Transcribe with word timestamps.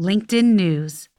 LinkedIn 0.00 0.54
News. 0.54 1.10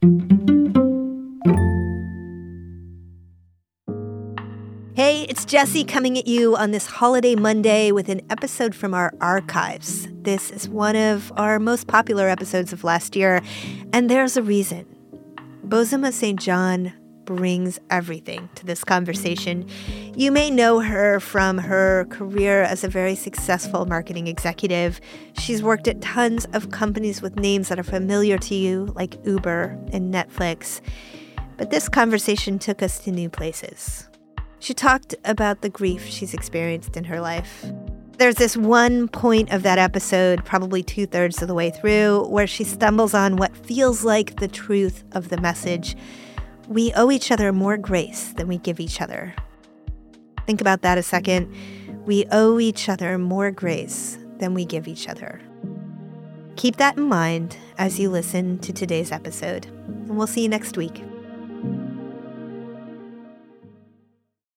Hey, 4.94 5.22
it's 5.28 5.44
Jessi 5.44 5.86
coming 5.86 6.18
at 6.18 6.26
you 6.26 6.56
on 6.56 6.72
this 6.72 6.86
holiday 6.86 7.36
Monday 7.36 7.92
with 7.92 8.08
an 8.08 8.22
episode 8.28 8.74
from 8.74 8.92
our 8.92 9.14
archives. 9.20 10.08
This 10.22 10.50
is 10.50 10.68
one 10.68 10.96
of 10.96 11.32
our 11.36 11.60
most 11.60 11.86
popular 11.86 12.28
episodes 12.28 12.72
of 12.72 12.82
last 12.82 13.14
year, 13.14 13.40
and 13.92 14.10
there's 14.10 14.36
a 14.36 14.42
reason. 14.42 14.84
Bozoma 15.64 16.12
Saint 16.12 16.40
John 16.40 16.92
brings 17.36 17.80
everything 17.90 18.48
to 18.54 18.66
this 18.66 18.84
conversation. 18.84 19.66
You 20.14 20.30
may 20.30 20.50
know 20.50 20.80
her 20.80 21.18
from 21.20 21.58
her 21.58 22.06
career 22.10 22.62
as 22.62 22.84
a 22.84 22.88
very 22.88 23.14
successful 23.14 23.86
marketing 23.86 24.26
executive. 24.26 25.00
She's 25.38 25.62
worked 25.62 25.88
at 25.88 26.00
tons 26.02 26.44
of 26.52 26.70
companies 26.70 27.22
with 27.22 27.36
names 27.36 27.68
that 27.68 27.78
are 27.78 27.84
familiar 27.84 28.36
to 28.38 28.54
you, 28.54 28.92
like 28.94 29.16
Uber 29.24 29.78
and 29.92 30.12
Netflix. 30.12 30.80
But 31.56 31.70
this 31.70 31.88
conversation 31.88 32.58
took 32.58 32.82
us 32.82 32.98
to 33.00 33.10
new 33.10 33.30
places. 33.30 34.08
She 34.58 34.74
talked 34.74 35.14
about 35.24 35.62
the 35.62 35.70
grief 35.70 36.06
she's 36.06 36.34
experienced 36.34 36.96
in 36.96 37.04
her 37.04 37.20
life. 37.20 37.64
There's 38.18 38.36
this 38.36 38.56
one 38.56 39.08
point 39.08 39.52
of 39.52 39.62
that 39.62 39.78
episode, 39.78 40.44
probably 40.44 40.82
two 40.82 41.06
thirds 41.06 41.40
of 41.40 41.48
the 41.48 41.54
way 41.54 41.70
through, 41.70 42.28
where 42.28 42.46
she 42.46 42.62
stumbles 42.62 43.14
on 43.14 43.36
what 43.36 43.56
feels 43.56 44.04
like 44.04 44.36
the 44.36 44.48
truth 44.48 45.02
of 45.12 45.30
the 45.30 45.40
message. 45.40 45.96
We 46.72 46.90
owe 46.94 47.10
each 47.10 47.30
other 47.30 47.52
more 47.52 47.76
grace 47.76 48.32
than 48.32 48.48
we 48.48 48.56
give 48.56 48.80
each 48.80 49.02
other. 49.02 49.34
Think 50.46 50.62
about 50.62 50.80
that 50.80 50.96
a 50.96 51.02
second. 51.02 51.54
We 52.06 52.24
owe 52.32 52.58
each 52.58 52.88
other 52.88 53.18
more 53.18 53.50
grace 53.50 54.16
than 54.38 54.54
we 54.54 54.64
give 54.64 54.88
each 54.88 55.06
other. 55.06 55.42
Keep 56.56 56.76
that 56.76 56.96
in 56.96 57.02
mind 57.02 57.58
as 57.76 58.00
you 58.00 58.08
listen 58.08 58.58
to 58.60 58.72
today's 58.72 59.12
episode, 59.12 59.66
and 59.66 60.16
we'll 60.16 60.26
see 60.26 60.44
you 60.44 60.48
next 60.48 60.78
week. 60.78 61.02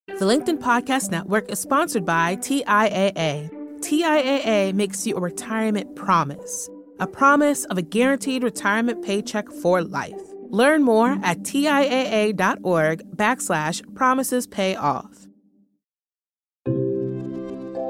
The 0.08 0.26
LinkedIn 0.26 0.60
Podcast 0.60 1.12
Network 1.12 1.52
is 1.52 1.60
sponsored 1.60 2.06
by 2.06 2.38
TIAA. 2.38 3.52
TIAA 3.82 4.74
makes 4.74 5.06
you 5.06 5.18
a 5.18 5.20
retirement 5.20 5.98
promise, 5.98 6.70
a 6.98 7.08
promise 7.08 7.66
of 7.66 7.78
a 7.78 7.82
guaranteed 7.82 8.42
retirement 8.42 9.04
paycheck 9.04 9.50
for 9.50 9.82
life. 9.82 10.35
Learn 10.50 10.84
more 10.84 11.18
at 11.24 11.40
TIAA.org 11.40 13.18
backslash 13.18 13.96
promises 13.96 14.48
pay 14.48 14.76
off. 14.76 15.28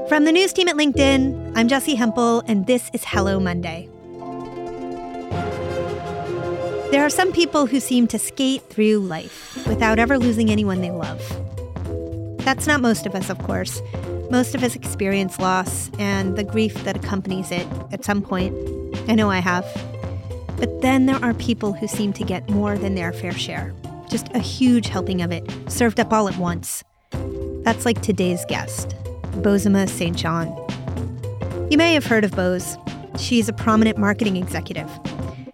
From 0.08 0.26
the 0.26 0.32
news 0.32 0.54
team 0.54 0.68
at 0.68 0.76
LinkedIn, 0.76 1.54
I'm 1.56 1.68
Jessi 1.68 1.96
Hempel, 1.96 2.44
and 2.48 2.68
this 2.68 2.90
is 2.94 3.04
Hello 3.04 3.40
Monday. 3.40 3.90
There 6.92 7.04
are 7.04 7.10
some 7.10 7.32
people 7.32 7.66
who 7.66 7.80
seem 7.80 8.08
to 8.08 8.20
skate 8.20 8.70
through 8.70 9.00
life 9.00 9.68
without 9.68 9.98
ever 9.98 10.18
losing 10.20 10.52
anyone 10.52 10.82
they 10.82 10.92
love. 10.92 11.20
That's 12.46 12.68
not 12.68 12.82
most 12.82 13.06
of 13.06 13.16
us, 13.16 13.30
of 13.30 13.40
course. 13.40 13.82
Most 14.30 14.54
of 14.56 14.64
us 14.64 14.76
experience 14.76 15.40
loss 15.40 15.90
and 15.98 16.36
the 16.38 16.44
grief 16.44 16.84
that 16.84 16.96
accompanies 16.96 17.52
it 17.52 17.68
at 17.92 18.06
some 18.06 18.22
point. 18.22 18.56
I 19.10 19.16
know 19.16 19.30
I 19.30 19.40
have. 19.40 19.66
But 20.58 20.82
then 20.82 21.06
there 21.06 21.24
are 21.24 21.34
people 21.34 21.74
who 21.74 21.88
seem 21.88 22.14
to 22.14 22.24
get 22.24 22.50
more 22.50 22.78
than 22.78 22.96
their 22.96 23.12
fair 23.12 23.34
share. 23.34 23.74
Just 24.10 24.30
a 24.34 24.40
huge 24.40 24.88
helping 24.88 25.22
of 25.22 25.32
it, 25.32 25.44
served 25.68 26.00
up 26.00 26.14
all 26.14 26.28
at 26.28 26.38
once. 26.38 26.84
That's 27.64 27.86
like 27.86 28.02
today's 28.02 28.46
guest, 28.46 28.96
Bozoma 29.42 29.90
Saint 29.90 30.16
John. 30.16 30.48
You 31.70 31.78
may 31.78 31.94
have 31.94 32.06
heard 32.06 32.24
of 32.24 32.32
Boz. 32.32 32.78
She's 33.18 33.50
a 33.50 33.54
prominent 33.54 33.98
marketing 33.98 34.38
executive. 34.38 34.90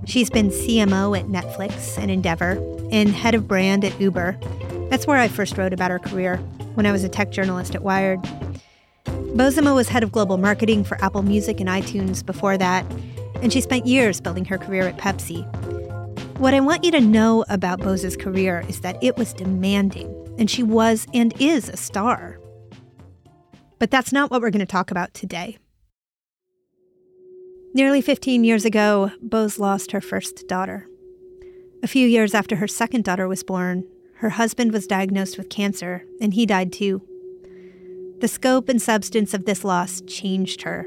She's 0.05 0.29
been 0.29 0.49
CMO 0.49 1.17
at 1.17 1.27
Netflix 1.27 1.97
and 1.97 2.11
Endeavor 2.11 2.57
and 2.91 3.09
head 3.09 3.33
of 3.33 3.47
brand 3.47 3.85
at 3.85 3.99
Uber. 3.99 4.37
That's 4.89 5.07
where 5.07 5.17
I 5.17 5.29
first 5.29 5.57
wrote 5.57 5.73
about 5.73 5.89
her 5.89 5.99
career 5.99 6.37
when 6.75 6.85
I 6.85 6.91
was 6.91 7.03
a 7.03 7.09
tech 7.09 7.31
journalist 7.31 7.75
at 7.75 7.83
Wired. 7.83 8.21
Bozoma 9.05 9.73
was 9.73 9.87
head 9.87 10.03
of 10.03 10.11
global 10.11 10.37
marketing 10.37 10.83
for 10.83 11.01
Apple 11.03 11.21
Music 11.21 11.61
and 11.61 11.69
iTunes 11.69 12.25
before 12.25 12.57
that, 12.57 12.85
and 13.41 13.51
she 13.51 13.61
spent 13.61 13.85
years 13.85 14.21
building 14.21 14.45
her 14.45 14.57
career 14.57 14.87
at 14.87 14.97
Pepsi. 14.97 15.45
What 16.37 16.53
I 16.53 16.59
want 16.59 16.83
you 16.83 16.91
to 16.91 17.01
know 17.01 17.45
about 17.49 17.81
Boz's 17.81 18.17
career 18.17 18.63
is 18.67 18.81
that 18.81 19.03
it 19.03 19.17
was 19.17 19.33
demanding, 19.33 20.11
and 20.39 20.49
she 20.49 20.63
was 20.63 21.05
and 21.13 21.33
is 21.39 21.69
a 21.69 21.77
star. 21.77 22.39
But 23.79 23.91
that's 23.91 24.11
not 24.11 24.31
what 24.31 24.41
we're 24.41 24.49
going 24.49 24.59
to 24.59 24.65
talk 24.65 24.91
about 24.91 25.13
today. 25.13 25.57
Nearly 27.73 28.01
15 28.01 28.43
years 28.43 28.65
ago, 28.65 29.11
Boz 29.21 29.59
lost 29.59 29.91
her 29.91 30.01
first 30.01 30.47
daughter. 30.47 30.87
A 31.83 31.87
few 31.87 32.07
years 32.07 32.33
after 32.33 32.57
her 32.57 32.67
second 32.67 33.03
daughter 33.03 33.27
was 33.27 33.43
born, 33.43 33.85
her 34.15 34.31
husband 34.31 34.71
was 34.71 34.85
diagnosed 34.85 35.37
with 35.37 35.49
cancer, 35.49 36.05
and 36.19 36.33
he 36.33 36.45
died 36.45 36.73
too. 36.73 37.01
The 38.19 38.27
scope 38.27 38.69
and 38.69 38.81
substance 38.81 39.33
of 39.33 39.45
this 39.45 39.63
loss 39.63 40.01
changed 40.01 40.63
her. 40.63 40.85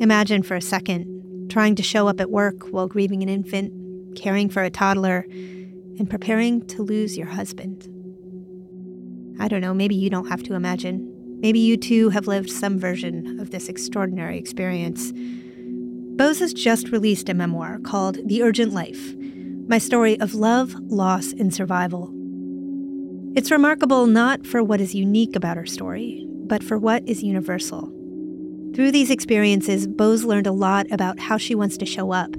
Imagine 0.00 0.42
for 0.42 0.56
a 0.56 0.60
second 0.60 1.13
trying 1.54 1.76
to 1.76 1.84
show 1.84 2.08
up 2.08 2.18
at 2.18 2.32
work 2.32 2.66
while 2.70 2.88
grieving 2.88 3.22
an 3.22 3.28
infant, 3.28 3.72
caring 4.16 4.48
for 4.48 4.64
a 4.64 4.70
toddler, 4.70 5.24
and 5.30 6.10
preparing 6.10 6.66
to 6.66 6.82
lose 6.82 7.16
your 7.16 7.28
husband. 7.28 7.84
I 9.38 9.46
don't 9.46 9.60
know, 9.60 9.72
maybe 9.72 9.94
you 9.94 10.10
don't 10.10 10.26
have 10.26 10.42
to 10.42 10.54
imagine. 10.54 11.38
Maybe 11.40 11.60
you 11.60 11.76
too 11.76 12.08
have 12.08 12.26
lived 12.26 12.50
some 12.50 12.76
version 12.76 13.38
of 13.38 13.52
this 13.52 13.68
extraordinary 13.68 14.36
experience. 14.36 15.12
Boz 16.16 16.40
has 16.40 16.52
just 16.52 16.88
released 16.88 17.28
a 17.28 17.34
memoir 17.34 17.78
called 17.78 18.18
The 18.26 18.42
Urgent 18.42 18.72
Life 18.72 19.14
My 19.68 19.78
Story 19.78 20.18
of 20.18 20.34
Love, 20.34 20.74
Loss, 20.88 21.34
and 21.34 21.54
Survival. 21.54 22.12
It's 23.36 23.52
remarkable 23.52 24.08
not 24.08 24.44
for 24.44 24.60
what 24.64 24.80
is 24.80 24.92
unique 24.92 25.36
about 25.36 25.56
her 25.56 25.66
story, 25.66 26.26
but 26.28 26.64
for 26.64 26.78
what 26.78 27.08
is 27.08 27.22
universal. 27.22 27.93
Through 28.74 28.90
these 28.90 29.10
experiences, 29.10 29.86
Boz 29.86 30.24
learned 30.24 30.48
a 30.48 30.52
lot 30.52 30.90
about 30.90 31.20
how 31.20 31.38
she 31.38 31.54
wants 31.54 31.76
to 31.76 31.86
show 31.86 32.12
up 32.12 32.34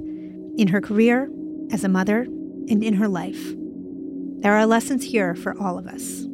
in 0.58 0.68
her 0.68 0.82
career, 0.82 1.30
as 1.72 1.82
a 1.82 1.88
mother, 1.88 2.24
and 2.68 2.84
in 2.84 2.92
her 2.94 3.08
life. 3.08 3.54
There 4.40 4.52
are 4.52 4.66
lessons 4.66 5.02
here 5.02 5.34
for 5.34 5.58
all 5.58 5.78
of 5.78 5.86
us. 5.86 6.26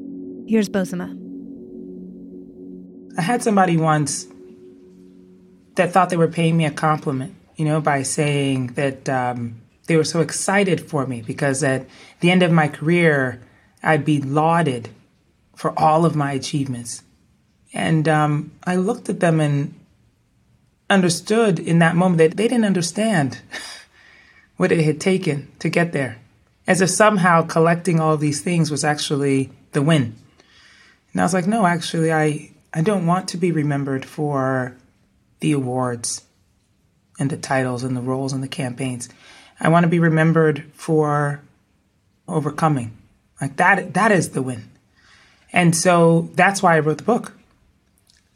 Here's 0.49 0.69
Bozoma. 0.69 1.17
I 3.17 3.23
had 3.23 3.45
somebody 3.45 3.77
once 3.77 4.27
that 5.77 5.93
thought 5.93 6.11
they 6.11 6.17
were 6.17 6.27
paying 6.27 6.57
me 6.57 6.65
a 6.65 6.73
compliment, 6.73 7.37
you 7.55 7.65
know, 7.65 7.81
by 7.81 8.03
saying 8.03 8.75
that 8.75 9.09
um, 9.09 9.61
they 9.87 9.97
were 9.97 10.03
so 10.03 10.21
excited 10.21 10.81
for 10.81 11.07
me 11.07 11.23
because 11.23 11.63
at 11.63 11.87
the 12.19 12.33
end 12.33 12.43
of 12.43 12.51
my 12.51 12.67
career, 12.67 13.41
I'd 13.84 14.05
be 14.05 14.21
lauded 14.21 14.89
for 15.55 15.79
all 15.79 16.05
of 16.05 16.17
my 16.17 16.33
achievements. 16.33 17.05
And 17.73 18.09
um, 18.09 18.51
I 18.65 18.75
looked 18.75 19.09
at 19.09 19.21
them 19.21 19.41
and 19.41 19.75
understood 20.92 21.58
in 21.58 21.78
that 21.80 21.97
moment 21.97 22.19
that 22.19 22.36
they 22.36 22.48
didn't 22.48 22.64
understand 22.64 23.41
what 24.56 24.72
it 24.72 24.84
had 24.84 25.00
taken 25.00 25.50
to 25.58 25.69
get 25.69 25.92
there. 25.92 26.19
As 26.66 26.80
if 26.80 26.91
somehow 26.91 27.42
collecting 27.42 27.98
all 27.98 28.16
these 28.16 28.41
things 28.41 28.70
was 28.70 28.84
actually 28.84 29.50
the 29.72 29.82
win. 29.82 30.14
And 31.12 31.20
I 31.20 31.25
was 31.25 31.34
like, 31.34 31.47
no, 31.47 31.66
actually, 31.66 32.12
I, 32.12 32.53
I 32.72 32.82
don't 32.82 33.06
want 33.06 33.28
to 33.28 33.36
be 33.36 33.50
remembered 33.50 34.04
for 34.04 34.76
the 35.41 35.53
awards 35.53 36.22
and 37.19 37.30
the 37.30 37.36
titles 37.36 37.82
and 37.82 37.97
the 37.97 38.00
roles 38.00 38.32
and 38.32 38.42
the 38.42 38.48
campaigns. 38.48 39.09
I 39.60 39.69
want 39.69 39.84
to 39.84 39.88
be 39.88 39.98
remembered 39.98 40.64
for 40.74 41.42
overcoming 42.28 42.97
like 43.42 43.56
that, 43.56 43.94
that 43.94 44.12
is 44.12 44.30
the 44.30 44.41
win. 44.41 44.70
And 45.53 45.74
so 45.74 46.30
that's 46.34 46.62
why 46.62 46.76
I 46.76 46.78
wrote 46.78 46.98
the 46.98 47.04
book. 47.04 47.36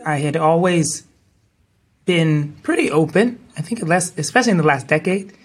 I 0.05 0.17
had 0.17 0.37
always 0.37 1.06
been 2.07 2.55
pretty 2.63 2.91
open, 2.91 3.39
I 3.59 3.63
think, 3.63 3.83
less, 3.83 4.17
especially 4.17 4.53
in 4.53 4.57
the 4.57 4.63
last 4.63 4.87
decade, 4.87 5.37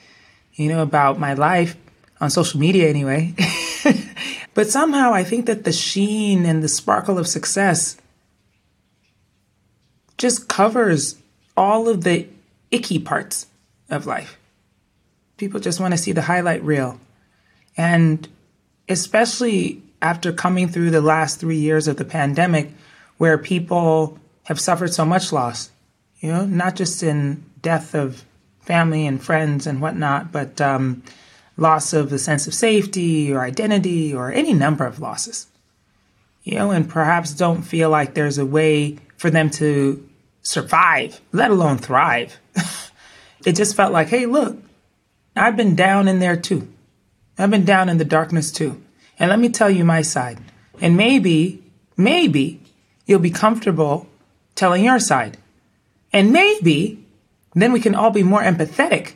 you 0.53 0.69
know, 0.69 0.81
about 0.81 1.19
my 1.19 1.33
life 1.33 1.75
on 2.21 2.29
social 2.29 2.59
media 2.59 2.87
anyway. 2.87 3.33
but 4.53 4.69
somehow 4.69 5.13
I 5.13 5.23
think 5.23 5.47
that 5.47 5.63
the 5.63 5.73
sheen 5.73 6.45
and 6.45 6.63
the 6.63 6.69
sparkle 6.69 7.17
of 7.17 7.27
success 7.27 7.97
just 10.17 10.47
covers 10.47 11.17
all 11.57 11.89
of 11.89 12.03
the 12.03 12.27
icky 12.69 12.99
parts 12.99 13.47
of 13.89 14.05
life. 14.05 14.37
People 15.37 15.59
just 15.59 15.79
want 15.79 15.93
to 15.93 15.97
see 15.97 16.11
the 16.11 16.21
highlight 16.21 16.63
reel. 16.63 16.99
And 17.75 18.27
especially 18.87 19.81
after 20.01 20.31
coming 20.31 20.67
through 20.67 20.91
the 20.91 21.01
last 21.01 21.39
three 21.39 21.57
years 21.57 21.87
of 21.87 21.97
the 21.97 22.05
pandemic, 22.05 22.71
where 23.17 23.37
people 23.37 24.19
have 24.43 24.59
suffered 24.59 24.93
so 24.93 25.05
much 25.05 25.31
loss, 25.31 25.71
you 26.21 26.31
know, 26.31 26.45
not 26.45 26.75
just 26.75 27.03
in 27.03 27.43
death 27.61 27.93
of 27.93 28.23
family 28.61 29.05
and 29.05 29.21
friends 29.21 29.67
and 29.67 29.81
whatnot, 29.81 30.31
but 30.31 30.61
um, 30.61 31.03
loss 31.57 31.93
of 31.93 32.09
the 32.09 32.19
sense 32.19 32.47
of 32.47 32.53
safety 32.53 33.33
or 33.33 33.41
identity 33.41 34.13
or 34.13 34.31
any 34.31 34.53
number 34.53 34.85
of 34.85 34.99
losses, 34.99 35.47
you 36.43 36.55
know, 36.55 36.71
and 36.71 36.87
perhaps 36.87 37.33
don't 37.33 37.63
feel 37.63 37.89
like 37.89 38.13
there's 38.13 38.37
a 38.37 38.45
way 38.45 38.97
for 39.17 39.29
them 39.29 39.49
to 39.49 40.07
survive, 40.43 41.19
let 41.31 41.51
alone 41.51 41.77
thrive. 41.77 42.39
it 43.45 43.55
just 43.55 43.75
felt 43.75 43.91
like, 43.91 44.07
hey, 44.07 44.25
look, 44.25 44.57
I've 45.35 45.57
been 45.57 45.75
down 45.75 46.07
in 46.07 46.19
there 46.19 46.37
too. 46.37 46.71
I've 47.37 47.51
been 47.51 47.65
down 47.65 47.89
in 47.89 47.97
the 47.97 48.05
darkness 48.05 48.51
too. 48.51 48.81
And 49.17 49.29
let 49.29 49.39
me 49.39 49.49
tell 49.49 49.69
you 49.69 49.83
my 49.83 50.01
side. 50.01 50.39
And 50.79 50.97
maybe, 50.97 51.63
maybe 51.97 52.59
you'll 53.05 53.19
be 53.19 53.31
comfortable 53.31 54.07
telling 54.55 54.83
your 54.83 54.99
side. 54.99 55.37
And 56.13 56.31
maybe 56.31 57.05
then 57.53 57.71
we 57.71 57.79
can 57.79 57.95
all 57.95 58.11
be 58.11 58.23
more 58.23 58.41
empathetic 58.41 59.13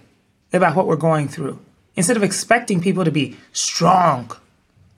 about 0.51 0.75
what 0.75 0.87
we're 0.87 0.95
going 0.95 1.27
through 1.27 1.59
instead 1.95 2.17
of 2.17 2.23
expecting 2.23 2.81
people 2.81 3.05
to 3.05 3.11
be 3.11 3.37
strong 3.51 4.31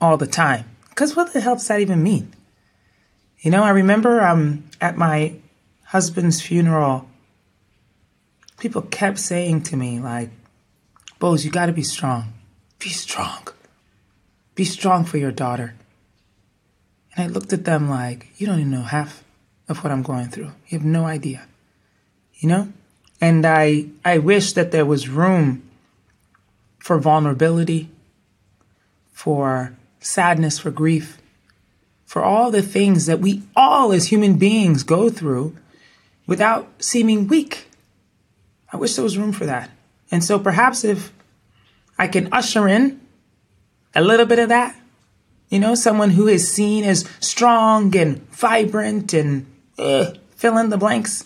all 0.00 0.16
the 0.16 0.26
time. 0.26 0.64
Because 0.90 1.14
what 1.14 1.32
the 1.32 1.40
hell 1.40 1.54
does 1.54 1.68
that 1.68 1.80
even 1.80 2.02
mean? 2.02 2.32
You 3.40 3.50
know, 3.50 3.62
I 3.62 3.70
remember 3.70 4.20
um, 4.20 4.64
at 4.80 4.96
my 4.96 5.34
husband's 5.84 6.40
funeral, 6.40 7.08
people 8.58 8.82
kept 8.82 9.18
saying 9.18 9.62
to 9.62 9.76
me, 9.76 10.00
like, 10.00 10.30
Boz, 11.18 11.44
you 11.44 11.50
got 11.50 11.66
to 11.66 11.72
be 11.72 11.82
strong. 11.82 12.32
Be 12.78 12.90
strong. 12.90 13.46
Be 14.54 14.64
strong 14.64 15.04
for 15.04 15.18
your 15.18 15.32
daughter. 15.32 15.74
And 17.14 17.24
I 17.24 17.32
looked 17.32 17.52
at 17.52 17.64
them 17.64 17.88
like, 17.88 18.28
you 18.38 18.46
don't 18.46 18.58
even 18.58 18.72
know 18.72 18.82
half 18.82 19.24
of 19.68 19.82
what 19.84 19.92
I'm 19.92 20.02
going 20.02 20.28
through. 20.28 20.52
You 20.68 20.78
have 20.78 20.84
no 20.84 21.04
idea. 21.04 21.46
You 22.38 22.48
know? 22.48 22.72
And 23.20 23.44
I, 23.44 23.86
I 24.04 24.18
wish 24.18 24.52
that 24.52 24.70
there 24.70 24.86
was 24.86 25.08
room 25.08 25.68
for 26.78 26.98
vulnerability, 26.98 27.90
for 29.12 29.74
sadness, 30.00 30.58
for 30.58 30.70
grief, 30.70 31.18
for 32.06 32.22
all 32.22 32.50
the 32.50 32.62
things 32.62 33.06
that 33.06 33.20
we 33.20 33.42
all 33.56 33.92
as 33.92 34.06
human 34.06 34.38
beings 34.38 34.82
go 34.82 35.10
through 35.10 35.56
without 36.26 36.68
seeming 36.78 37.26
weak. 37.26 37.66
I 38.72 38.76
wish 38.76 38.94
there 38.94 39.02
was 39.02 39.18
room 39.18 39.32
for 39.32 39.46
that. 39.46 39.70
And 40.10 40.22
so 40.22 40.38
perhaps 40.38 40.84
if 40.84 41.12
I 41.98 42.06
can 42.06 42.32
usher 42.32 42.68
in 42.68 43.00
a 43.94 44.00
little 44.00 44.26
bit 44.26 44.38
of 44.38 44.48
that, 44.50 44.76
you 45.48 45.58
know, 45.58 45.74
someone 45.74 46.10
who 46.10 46.28
is 46.28 46.50
seen 46.50 46.84
as 46.84 47.08
strong 47.20 47.96
and 47.96 48.30
vibrant 48.30 49.12
and 49.12 49.46
uh, 49.78 50.12
fill 50.36 50.58
in 50.58 50.68
the 50.68 50.76
blanks, 50.76 51.24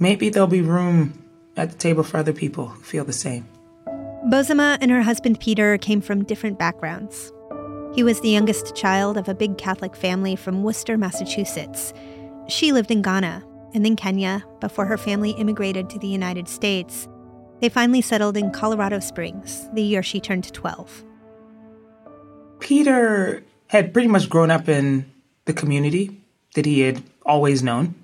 maybe 0.00 0.28
there'll 0.28 0.48
be 0.48 0.62
room 0.62 1.22
at 1.56 1.70
the 1.70 1.76
table 1.76 2.02
for 2.02 2.16
other 2.16 2.32
people 2.32 2.66
who 2.66 2.82
feel 2.82 3.04
the 3.04 3.12
same. 3.12 3.46
Bozoma 4.28 4.76
and 4.80 4.90
her 4.90 5.02
husband 5.02 5.38
Peter 5.38 5.78
came 5.78 6.00
from 6.00 6.24
different 6.24 6.58
backgrounds. 6.58 7.32
He 7.94 8.02
was 8.02 8.20
the 8.20 8.30
youngest 8.30 8.74
child 8.74 9.16
of 9.16 9.28
a 9.28 9.34
big 9.34 9.58
Catholic 9.58 9.96
family 9.96 10.36
from 10.36 10.62
Worcester, 10.62 10.98
Massachusetts. 10.98 11.92
She 12.48 12.72
lived 12.72 12.90
in 12.90 13.02
Ghana 13.02 13.44
and 13.74 13.84
then 13.84 13.96
Kenya 13.96 14.44
before 14.60 14.86
her 14.86 14.98
family 14.98 15.30
immigrated 15.32 15.88
to 15.90 15.98
the 15.98 16.08
United 16.08 16.48
States. 16.48 17.08
They 17.60 17.68
finally 17.68 18.00
settled 18.00 18.36
in 18.36 18.50
Colorado 18.50 19.00
Springs 19.00 19.68
the 19.74 19.82
year 19.82 20.02
she 20.02 20.20
turned 20.20 20.52
12. 20.52 21.04
Peter 22.58 23.42
had 23.68 23.92
pretty 23.92 24.08
much 24.08 24.28
grown 24.28 24.50
up 24.50 24.68
in 24.68 25.10
the 25.44 25.52
community 25.52 26.20
that 26.54 26.66
he 26.66 26.80
had 26.80 27.02
always 27.24 27.62
known. 27.62 27.94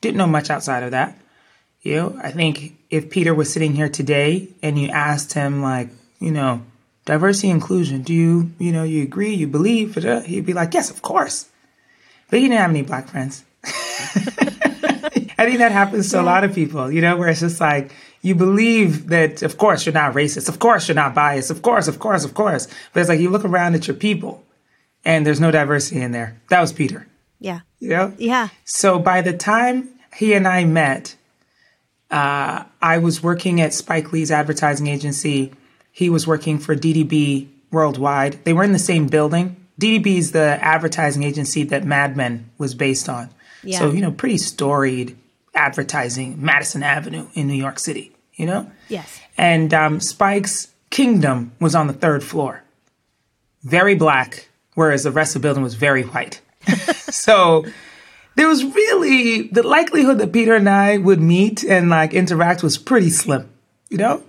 Didn't 0.00 0.16
know 0.16 0.26
much 0.26 0.50
outside 0.50 0.82
of 0.82 0.90
that. 0.90 1.16
You 1.84 1.96
know, 1.96 2.20
I 2.20 2.30
think 2.30 2.78
if 2.88 3.10
Peter 3.10 3.34
was 3.34 3.52
sitting 3.52 3.74
here 3.74 3.90
today 3.90 4.48
and 4.62 4.78
you 4.78 4.88
asked 4.88 5.34
him, 5.34 5.62
like, 5.62 5.90
you 6.18 6.30
know, 6.30 6.62
diversity 7.04 7.50
inclusion, 7.50 8.02
do 8.02 8.14
you, 8.14 8.50
you 8.58 8.72
know, 8.72 8.84
you 8.84 9.02
agree, 9.02 9.34
you 9.34 9.46
believe, 9.46 9.94
he'd 9.94 10.46
be 10.46 10.54
like, 10.54 10.72
yes, 10.72 10.90
of 10.90 11.02
course. 11.02 11.46
But 12.30 12.38
he 12.38 12.46
didn't 12.46 12.58
have 12.58 12.70
any 12.70 12.82
black 12.82 13.08
friends. 13.08 13.44
I 15.36 15.46
think 15.46 15.58
that 15.58 15.72
happens 15.72 16.10
to 16.10 16.20
a 16.20 16.22
lot 16.22 16.42
of 16.42 16.54
people, 16.54 16.90
you 16.90 17.02
know, 17.02 17.18
where 17.18 17.28
it's 17.28 17.40
just 17.40 17.60
like, 17.60 17.92
you 18.22 18.34
believe 18.34 19.08
that, 19.08 19.42
of 19.42 19.58
course, 19.58 19.84
you're 19.84 19.92
not 19.92 20.14
racist. 20.14 20.48
Of 20.48 20.58
course, 20.58 20.88
you're 20.88 20.94
not 20.94 21.14
biased. 21.14 21.50
Of 21.50 21.60
course, 21.60 21.86
of 21.86 21.98
course, 21.98 22.24
of 22.24 22.32
course. 22.32 22.66
But 22.94 23.00
it's 23.00 23.10
like 23.10 23.20
you 23.20 23.28
look 23.28 23.44
around 23.44 23.74
at 23.74 23.86
your 23.86 23.96
people 23.96 24.42
and 25.04 25.26
there's 25.26 25.40
no 25.40 25.50
diversity 25.50 26.00
in 26.00 26.12
there. 26.12 26.40
That 26.48 26.62
was 26.62 26.72
Peter. 26.72 27.06
Yeah. 27.40 27.60
You 27.78 27.90
know? 27.90 28.14
Yeah. 28.16 28.48
So 28.64 28.98
by 28.98 29.20
the 29.20 29.36
time 29.36 29.90
he 30.16 30.32
and 30.32 30.48
I 30.48 30.64
met, 30.64 31.16
uh, 32.10 32.64
I 32.80 32.98
was 32.98 33.22
working 33.22 33.60
at 33.60 33.74
Spike 33.74 34.12
Lee's 34.12 34.30
advertising 34.30 34.86
agency. 34.86 35.52
He 35.90 36.10
was 36.10 36.26
working 36.26 36.58
for 36.58 36.74
DDB 36.74 37.48
Worldwide. 37.70 38.44
They 38.44 38.52
were 38.52 38.64
in 38.64 38.72
the 38.72 38.78
same 38.78 39.06
building. 39.06 39.56
DDB 39.80 40.18
is 40.18 40.32
the 40.32 40.58
advertising 40.62 41.24
agency 41.24 41.64
that 41.64 41.84
Mad 41.84 42.16
Men 42.16 42.50
was 42.58 42.74
based 42.74 43.08
on. 43.08 43.30
Yeah. 43.62 43.78
So, 43.78 43.90
you 43.90 44.00
know, 44.00 44.12
pretty 44.12 44.38
storied 44.38 45.16
advertising, 45.54 46.44
Madison 46.44 46.82
Avenue 46.82 47.26
in 47.34 47.48
New 47.48 47.54
York 47.54 47.78
City 47.78 48.14
you 48.36 48.46
know? 48.46 48.70
Yes. 48.88 49.20
And 49.36 49.72
um, 49.72 50.00
Spike's 50.00 50.72
kingdom 50.90 51.52
was 51.60 51.74
on 51.74 51.86
the 51.86 51.92
third 51.92 52.22
floor, 52.22 52.62
very 53.62 53.94
black, 53.94 54.48
whereas 54.74 55.04
the 55.04 55.10
rest 55.10 55.34
of 55.34 55.42
the 55.42 55.46
building 55.46 55.62
was 55.62 55.74
very 55.74 56.02
white. 56.02 56.40
so 56.66 57.64
there 58.36 58.48
was 58.48 58.64
really 58.64 59.48
the 59.48 59.62
likelihood 59.62 60.18
that 60.18 60.32
Peter 60.32 60.54
and 60.54 60.68
I 60.68 60.98
would 60.98 61.20
meet 61.20 61.64
and 61.64 61.88
like 61.88 62.14
interact 62.14 62.62
was 62.62 62.78
pretty 62.78 63.10
slim, 63.10 63.50
you 63.88 63.98
know? 63.98 64.22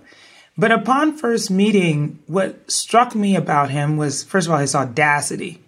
But 0.58 0.72
upon 0.72 1.16
first 1.16 1.50
meeting, 1.50 2.18
what 2.26 2.70
struck 2.70 3.14
me 3.14 3.36
about 3.36 3.70
him 3.70 3.96
was 3.96 4.24
first 4.24 4.46
of 4.46 4.52
all 4.52 4.58
his 4.58 4.74
audacity. 4.74 5.60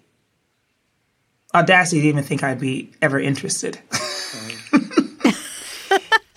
Audacity 1.55 2.03
to 2.03 2.09
even 2.09 2.25
think 2.25 2.43
I'd 2.43 2.61
be 2.61 2.91
ever 3.03 3.19
interested. 3.19 3.79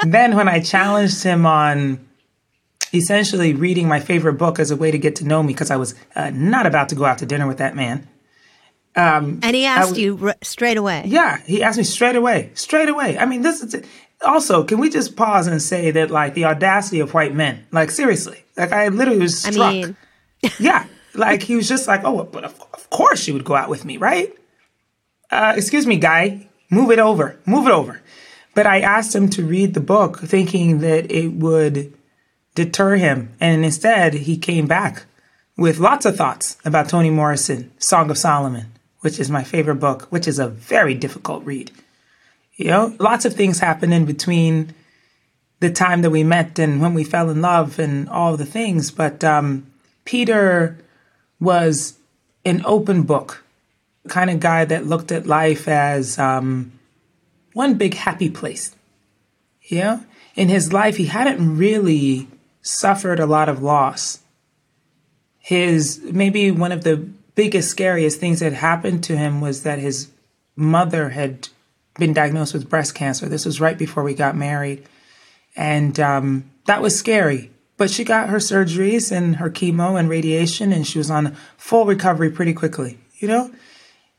then 0.06 0.36
when 0.36 0.50
I 0.50 0.59
challenged 0.59 1.24
him 1.24 1.45
on 1.45 2.06
essentially 2.94 3.53
reading 3.53 3.88
my 3.88 4.00
favorite 4.00 4.33
book 4.33 4.59
as 4.59 4.71
a 4.71 4.75
way 4.75 4.92
to 4.92 4.98
get 4.98 5.15
to 5.18 5.25
know 5.25 5.44
me, 5.44 5.53
because 5.53 5.71
I 5.71 5.77
was 5.77 5.95
uh, 6.15 6.31
not 6.33 6.65
about 6.65 6.89
to 6.89 6.95
go 6.95 7.06
out 7.06 7.19
to 7.19 7.25
dinner 7.25 7.48
with 7.48 7.59
that 7.59 7.75
man. 7.75 8.07
Um, 8.95 9.39
and 9.41 9.55
he 9.55 9.65
asked 9.65 9.89
w- 9.89 10.17
you 10.17 10.27
r- 10.27 10.35
straight 10.41 10.77
away. 10.77 11.03
Yeah, 11.05 11.41
he 11.45 11.63
asked 11.63 11.77
me 11.77 11.83
straight 11.83 12.15
away. 12.15 12.51
Straight 12.55 12.89
away. 12.89 13.17
I 13.17 13.25
mean, 13.25 13.41
this 13.41 13.61
is 13.63 13.83
also. 14.25 14.63
Can 14.63 14.79
we 14.79 14.89
just 14.89 15.15
pause 15.15 15.47
and 15.47 15.61
say 15.61 15.91
that, 15.91 16.11
like, 16.11 16.33
the 16.33 16.45
audacity 16.45 16.99
of 16.99 17.13
white 17.13 17.33
men? 17.33 17.65
Like, 17.71 17.89
seriously, 17.91 18.43
like, 18.57 18.71
I 18.71 18.89
literally 18.89 19.19
was 19.21 19.41
struck. 19.41 19.57
I 19.57 19.71
mean, 19.71 19.95
yeah, 20.59 20.85
like 21.13 21.43
he 21.43 21.55
was 21.55 21.67
just 21.67 21.88
like, 21.88 22.01
oh, 22.03 22.23
but 22.23 22.43
of, 22.43 22.59
of 22.73 22.89
course 22.89 23.27
you 23.27 23.33
would 23.33 23.45
go 23.45 23.55
out 23.55 23.69
with 23.69 23.85
me, 23.85 23.97
right? 23.97 24.33
Uh, 25.29 25.53
excuse 25.55 25.88
me, 25.88 25.97
guy, 25.97 26.47
move 26.69 26.91
it 26.91 26.99
over, 26.99 27.39
move 27.45 27.67
it 27.67 27.71
over. 27.71 28.01
But 28.53 28.67
I 28.67 28.81
asked 28.81 29.15
him 29.15 29.29
to 29.31 29.45
read 29.45 29.73
the 29.73 29.79
book 29.79 30.19
thinking 30.19 30.79
that 30.79 31.09
it 31.11 31.29
would 31.29 31.93
deter 32.55 32.95
him. 32.95 33.33
And 33.39 33.63
instead, 33.63 34.13
he 34.13 34.38
came 34.38 34.67
back 34.67 35.05
with 35.57 35.79
lots 35.79 36.05
of 36.05 36.17
thoughts 36.17 36.57
about 36.65 36.89
Toni 36.89 37.10
Morrison, 37.10 37.71
Song 37.77 38.10
of 38.10 38.17
Solomon, 38.17 38.65
which 39.01 39.20
is 39.20 39.29
my 39.29 39.43
favorite 39.43 39.75
book, 39.75 40.03
which 40.10 40.27
is 40.27 40.39
a 40.39 40.48
very 40.48 40.93
difficult 40.93 41.43
read. 41.43 41.72
You 42.55 42.67
know, 42.67 42.96
lots 43.00 43.25
of 43.25 43.34
things 43.34 43.60
happened 43.60 43.93
in 43.93 44.05
between 44.05 44.74
the 45.60 45.72
time 45.72 46.01
that 46.01 46.10
we 46.10 46.24
met 46.24 46.58
and 46.60 46.81
when 46.81 46.93
we 46.93 47.03
fell 47.03 47.29
in 47.29 47.41
love 47.41 47.79
and 47.79 48.08
all 48.10 48.38
the 48.38 48.46
things. 48.46 48.91
But 48.91 49.24
um, 49.24 49.72
Peter 50.05 50.77
was 51.39 51.98
an 52.46 52.62
open 52.65 53.03
book, 53.03 53.43
kind 54.08 54.29
of 54.29 54.39
guy 54.39 54.65
that 54.65 54.86
looked 54.86 55.12
at 55.12 55.27
life 55.27 55.67
as 55.67 56.17
um, 56.20 56.72
one 57.53 57.75
big 57.75 57.96
happy 57.96 58.29
place. 58.29 58.75
Yeah? 59.63 60.01
In 60.36 60.50
his 60.50 60.72
life, 60.72 60.98
he 60.98 61.05
hadn't 61.05 61.58
really 61.58 62.27
suffered 62.62 63.20
a 63.20 63.25
lot 63.25 63.50
of 63.50 63.62
loss. 63.62 64.20
His, 65.39 66.00
maybe 66.03 66.51
one 66.51 66.72
of 66.72 66.84
the 66.84 67.08
biggest, 67.35 67.69
scariest 67.69 68.19
things 68.19 68.39
that 68.39 68.53
happened 68.53 69.03
to 69.05 69.17
him 69.17 69.41
was 69.41 69.63
that 69.63 69.79
his 69.79 70.09
mother 70.55 71.09
had 71.09 71.50
been 71.95 72.13
diagnosed 72.13 72.53
with 72.53 72.69
breast 72.69 72.95
cancer. 72.95 73.27
This 73.27 73.45
was 73.45 73.61
right 73.61 73.77
before 73.77 74.03
we 74.03 74.13
got 74.13 74.35
married. 74.35 74.88
And 75.55 76.00
um, 76.00 76.50
that 76.65 76.81
was 76.81 76.97
scary. 76.97 77.51
But 77.77 77.89
she 77.89 78.03
got 78.03 78.29
her 78.29 78.38
surgeries 78.38 79.11
and 79.11 79.38
her 79.38 79.50
chemo 79.50 80.00
and 80.00 80.07
radiation, 80.07 80.71
and 80.71 80.85
she 80.85 81.00
was 81.00 81.09
on 81.09 81.35
full 81.57 81.85
recovery 81.85 82.29
pretty 82.29 82.53
quickly, 82.53 83.00
you 83.15 83.27
know? 83.27 83.51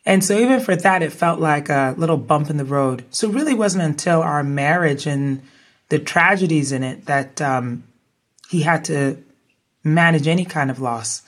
And 0.05 0.25
so 0.25 0.37
even 0.37 0.59
for 0.61 0.75
that, 0.75 1.03
it 1.03 1.13
felt 1.13 1.39
like 1.39 1.69
a 1.69 1.95
little 1.97 2.17
bump 2.17 2.51
in 2.51 2.57
the 2.57 2.65
road. 2.65 3.05
So 3.11 3.29
it 3.29 3.35
really 3.35 3.55
wasn't 3.55 3.85
until 3.85 4.21
our 4.21 4.43
marriage 4.43 5.07
and 5.07 5.43
the 5.91 6.01
tragedies 6.01 6.73
in 6.73 6.83
it 6.83 7.07
that 7.07 7.41
um, 7.41 7.85
he 8.51 8.63
had 8.63 8.85
to 8.87 9.23
manage 9.85 10.27
any 10.27 10.45
kind 10.45 10.71
of 10.71 10.81
loss. 10.81 11.23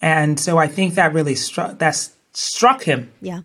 And 0.00 0.38
so 0.38 0.58
I 0.58 0.66
think 0.66 0.94
that 0.94 1.12
really 1.12 1.34
struck 1.34 1.78
that 1.78 2.08
struck 2.32 2.82
him. 2.82 3.12
Yeah, 3.20 3.40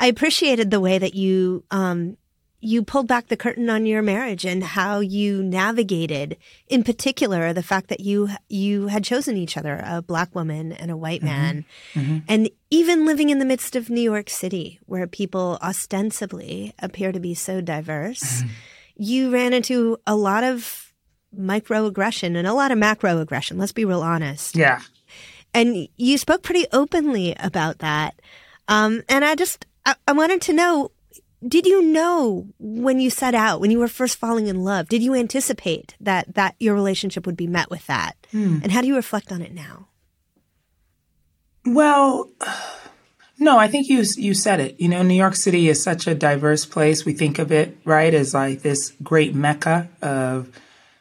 I 0.00 0.06
appreciated 0.06 0.70
the 0.70 0.80
way 0.80 0.98
that 0.98 1.14
you 1.14 1.64
um, 1.70 2.16
you 2.64 2.82
pulled 2.84 3.08
back 3.08 3.26
the 3.26 3.36
curtain 3.36 3.68
on 3.68 3.86
your 3.86 4.02
marriage 4.02 4.44
and 4.44 4.62
how 4.62 5.00
you 5.00 5.42
navigated, 5.42 6.36
in 6.68 6.84
particular, 6.84 7.52
the 7.52 7.62
fact 7.62 7.88
that 7.88 8.00
you 8.00 8.30
you 8.48 8.86
had 8.86 9.04
chosen 9.04 9.36
each 9.36 9.56
other, 9.56 9.82
a 9.84 10.00
black 10.00 10.34
woman 10.34 10.72
and 10.72 10.90
a 10.90 10.96
white 10.96 11.20
mm-hmm. 11.20 11.26
man, 11.26 11.64
mm-hmm. 11.94 12.18
and 12.28 12.48
even 12.70 13.04
living 13.04 13.30
in 13.30 13.40
the 13.40 13.44
midst 13.44 13.76
of 13.76 13.90
New 13.90 14.00
York 14.00 14.30
City, 14.30 14.78
where 14.86 15.06
people 15.06 15.58
ostensibly 15.60 16.72
appear 16.78 17.12
to 17.12 17.20
be 17.20 17.34
so 17.34 17.60
diverse, 17.60 18.42
mm-hmm. 18.42 18.48
you 18.96 19.30
ran 19.32 19.52
into 19.52 19.98
a 20.06 20.14
lot 20.14 20.44
of 20.44 20.94
microaggression 21.36 22.36
and 22.36 22.46
a 22.46 22.54
lot 22.54 22.70
of 22.70 22.78
macroaggression. 22.78 23.58
Let's 23.58 23.72
be 23.72 23.84
real 23.84 24.02
honest. 24.02 24.56
Yeah. 24.56 24.80
And 25.54 25.88
you 25.96 26.18
spoke 26.18 26.42
pretty 26.42 26.66
openly 26.72 27.34
about 27.38 27.78
that. 27.78 28.20
Um, 28.68 29.02
and 29.08 29.24
I 29.24 29.34
just, 29.34 29.66
I, 29.84 29.94
I 30.08 30.12
wanted 30.12 30.40
to 30.42 30.52
know 30.52 30.92
did 31.46 31.66
you 31.66 31.82
know 31.82 32.46
when 32.58 33.00
you 33.00 33.10
set 33.10 33.34
out, 33.34 33.60
when 33.60 33.70
you 33.70 33.78
were 33.78 33.88
first 33.88 34.16
falling 34.18 34.46
in 34.46 34.62
love, 34.62 34.88
did 34.88 35.02
you 35.02 35.14
anticipate 35.14 35.96
that, 36.00 36.34
that 36.34 36.54
your 36.60 36.74
relationship 36.74 37.26
would 37.26 37.36
be 37.36 37.46
met 37.46 37.70
with 37.70 37.86
that? 37.88 38.16
Hmm. 38.30 38.58
And 38.62 38.70
how 38.70 38.80
do 38.80 38.86
you 38.86 38.94
reflect 38.94 39.32
on 39.32 39.42
it 39.42 39.52
now? 39.52 39.88
Well, 41.64 42.30
no, 43.38 43.58
I 43.58 43.68
think 43.68 43.88
you 43.88 44.04
you 44.16 44.34
said 44.34 44.60
it. 44.60 44.80
You 44.80 44.88
know, 44.88 45.02
New 45.02 45.14
York 45.14 45.36
City 45.36 45.68
is 45.68 45.82
such 45.82 46.06
a 46.06 46.14
diverse 46.14 46.64
place. 46.64 47.04
We 47.04 47.12
think 47.12 47.38
of 47.38 47.52
it 47.52 47.76
right 47.84 48.12
as 48.12 48.34
like 48.34 48.62
this 48.62 48.92
great 49.02 49.34
mecca 49.34 49.88
of 50.00 50.50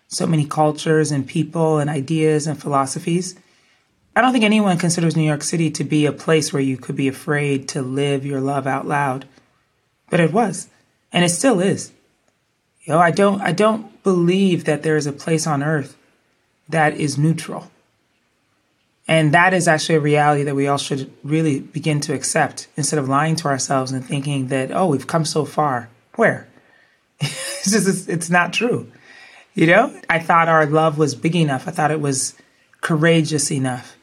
so 0.07 0.27
many 0.27 0.45
cultures 0.45 1.11
and 1.11 1.25
people 1.25 1.79
and 1.79 1.89
ideas 1.89 2.45
and 2.45 2.59
philosophies. 2.59 3.35
I 4.15 4.21
don't 4.21 4.33
think 4.33 4.43
anyone 4.43 4.77
considers 4.77 5.15
New 5.15 5.23
York 5.23 5.43
City 5.43 5.71
to 5.71 5.83
be 5.83 6.05
a 6.05 6.11
place 6.11 6.51
where 6.51 6.61
you 6.61 6.77
could 6.77 6.95
be 6.95 7.07
afraid 7.07 7.69
to 7.69 7.81
live 7.81 8.25
your 8.25 8.41
love 8.41 8.67
out 8.67 8.85
loud. 8.85 9.25
But 10.09 10.19
it 10.19 10.33
was, 10.33 10.67
and 11.13 11.23
it 11.23 11.29
still 11.29 11.61
is. 11.61 11.93
You 12.83 12.93
know, 12.93 12.99
I 12.99 13.11
don't 13.11 13.41
I 13.41 13.53
don't 13.53 14.03
believe 14.03 14.65
that 14.65 14.83
there 14.83 14.97
is 14.97 15.07
a 15.07 15.13
place 15.13 15.47
on 15.47 15.63
earth 15.63 15.97
that 16.67 16.95
is 16.95 17.17
neutral. 17.17 17.71
And 19.07 19.33
that 19.33 19.53
is 19.53 19.67
actually 19.67 19.95
a 19.95 20.01
reality 20.01 20.43
that 20.43 20.55
we 20.55 20.67
all 20.67 20.77
should 20.77 21.11
really 21.23 21.59
begin 21.59 21.99
to 22.01 22.13
accept 22.13 22.67
instead 22.77 22.99
of 22.99 23.09
lying 23.09 23.35
to 23.37 23.47
ourselves 23.47 23.91
and 23.91 24.05
thinking 24.05 24.47
that, 24.47 24.71
oh, 24.71 24.87
we've 24.87 25.07
come 25.07 25.25
so 25.25 25.43
far. 25.43 25.89
Where? 26.15 26.47
it's 27.19 27.71
just, 27.71 27.87
it's, 27.87 28.07
it's 28.07 28.29
not 28.29 28.53
true. 28.53 28.89
You 29.53 29.67
know, 29.67 29.99
I 30.09 30.19
thought 30.19 30.47
our 30.47 30.65
love 30.65 30.97
was 30.97 31.13
big 31.13 31.35
enough. 31.35 31.67
I 31.67 31.71
thought 31.71 31.91
it 31.91 31.99
was 31.99 32.35
courageous 32.79 33.51
enough 33.51 33.97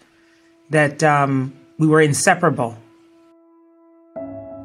that 0.71 1.03
um, 1.03 1.55
we 1.79 1.87
were 1.87 2.01
inseparable. 2.01 2.77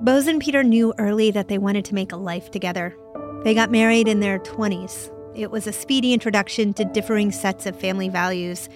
Boz 0.01 0.27
and 0.27 0.41
Peter 0.41 0.63
knew 0.63 0.93
early 0.98 1.31
that 1.31 1.48
they 1.48 1.57
wanted 1.57 1.86
to 1.86 1.95
make 1.95 2.12
a 2.12 2.17
life 2.17 2.51
together. 2.51 2.95
They 3.43 3.53
got 3.53 3.72
married 3.72 4.07
in 4.07 4.19
their 4.19 4.39
20s. 4.39 5.10
It 5.36 5.50
was 5.50 5.65
a 5.65 5.74
speedy 5.74 6.13
introduction 6.13 6.74
to 6.74 6.86
differing 6.86 7.31
sets 7.31 7.65
of 7.65 7.79
family 7.79 8.10
values 8.10 8.69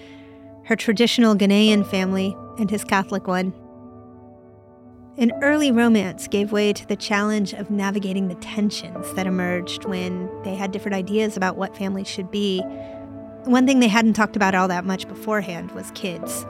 her 0.68 0.76
traditional 0.76 1.34
Ghanaian 1.34 1.86
family 1.86 2.36
and 2.58 2.70
his 2.70 2.84
Catholic 2.84 3.26
one. 3.26 3.54
An 5.16 5.32
early 5.42 5.72
romance 5.72 6.28
gave 6.28 6.52
way 6.52 6.74
to 6.74 6.86
the 6.86 6.94
challenge 6.94 7.54
of 7.54 7.70
navigating 7.70 8.28
the 8.28 8.34
tensions 8.34 9.10
that 9.14 9.26
emerged 9.26 9.86
when 9.86 10.30
they 10.42 10.54
had 10.54 10.70
different 10.70 10.94
ideas 10.94 11.38
about 11.38 11.56
what 11.56 11.74
families 11.74 12.06
should 12.06 12.30
be. 12.30 12.60
One 13.44 13.66
thing 13.66 13.80
they 13.80 13.88
hadn't 13.88 14.12
talked 14.12 14.36
about 14.36 14.54
all 14.54 14.68
that 14.68 14.84
much 14.84 15.08
beforehand 15.08 15.72
was 15.72 15.90
kids. 15.92 16.44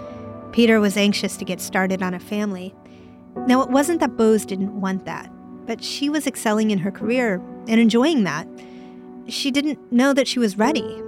Peter 0.53 0.81
was 0.81 0.97
anxious 0.97 1.37
to 1.37 1.45
get 1.45 1.61
started 1.61 2.03
on 2.03 2.15
a 2.15 2.21
family. 2.21 2.75
Now, 3.47 3.63
it 3.63 3.71
wasn't 3.71 4.01
that 4.01 4.17
Boz 4.17 4.45
didn't 4.45 4.81
want 4.81 5.05
that, 5.05 5.31
but 5.67 5.83
she 5.83 6.09
was 6.09 6.27
excelling 6.27 6.71
in 6.71 6.79
her 6.79 6.91
career 6.91 7.43
and 7.69 7.81
enjoying 7.81 8.25
that. 8.25 8.49
She 9.29 9.51
didn't 9.51 9.93
know 9.93 10.13
that 10.15 10.27
she 10.27 10.39
was 10.39 10.57
ready. 10.57 11.03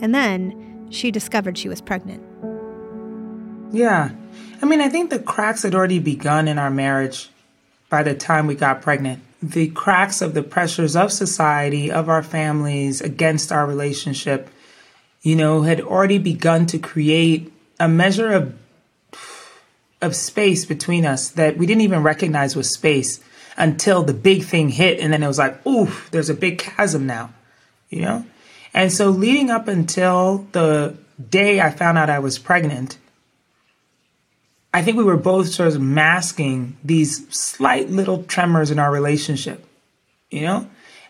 And 0.00 0.14
then, 0.14 0.88
she 0.90 1.10
discovered 1.10 1.58
she 1.58 1.68
was 1.68 1.80
pregnant. 1.80 2.22
Yeah. 3.72 4.10
I 4.60 4.66
mean, 4.66 4.80
I 4.80 4.88
think 4.88 5.10
the 5.10 5.18
cracks 5.18 5.62
had 5.62 5.74
already 5.74 5.98
begun 5.98 6.46
in 6.46 6.58
our 6.58 6.70
marriage 6.70 7.30
by 7.88 8.02
the 8.02 8.14
time 8.14 8.46
we 8.46 8.54
got 8.54 8.82
pregnant. 8.82 9.22
The 9.42 9.68
cracks 9.68 10.22
of 10.22 10.34
the 10.34 10.42
pressures 10.42 10.94
of 10.94 11.10
society, 11.12 11.90
of 11.90 12.08
our 12.08 12.22
families 12.22 13.00
against 13.00 13.50
our 13.50 13.66
relationship, 13.66 14.48
you 15.22 15.34
know, 15.34 15.62
had 15.62 15.80
already 15.80 16.18
begun 16.18 16.66
to 16.66 16.78
create 16.78 17.51
a 17.82 17.88
measure 17.88 18.30
of 18.30 18.54
of 20.00 20.16
space 20.16 20.64
between 20.64 21.04
us 21.04 21.30
that 21.30 21.56
we 21.56 21.66
didn't 21.66 21.82
even 21.82 22.02
recognize 22.02 22.56
was 22.56 22.72
space 22.72 23.20
until 23.56 24.02
the 24.02 24.14
big 24.14 24.44
thing 24.44 24.68
hit 24.68 24.98
and 24.98 25.12
then 25.12 25.22
it 25.22 25.26
was 25.26 25.38
like, 25.38 25.64
oof, 25.66 26.08
there's 26.10 26.30
a 26.30 26.34
big 26.34 26.58
chasm 26.58 27.06
now. 27.06 27.32
You 27.90 28.02
know? 28.02 28.26
And 28.74 28.92
so, 28.92 29.10
leading 29.10 29.50
up 29.50 29.68
until 29.68 30.46
the 30.52 30.96
day 31.30 31.60
I 31.60 31.70
found 31.70 31.98
out 31.98 32.08
I 32.08 32.20
was 32.20 32.38
pregnant, 32.38 32.98
I 34.72 34.82
think 34.82 34.96
we 34.96 35.04
were 35.04 35.18
both 35.18 35.48
sort 35.48 35.68
of 35.68 35.80
masking 35.80 36.78
these 36.82 37.28
slight 37.34 37.90
little 37.90 38.24
tremors 38.24 38.70
in 38.70 38.78
our 38.78 38.90
relationship, 38.90 39.64
you 40.30 40.40
know? 40.42 40.68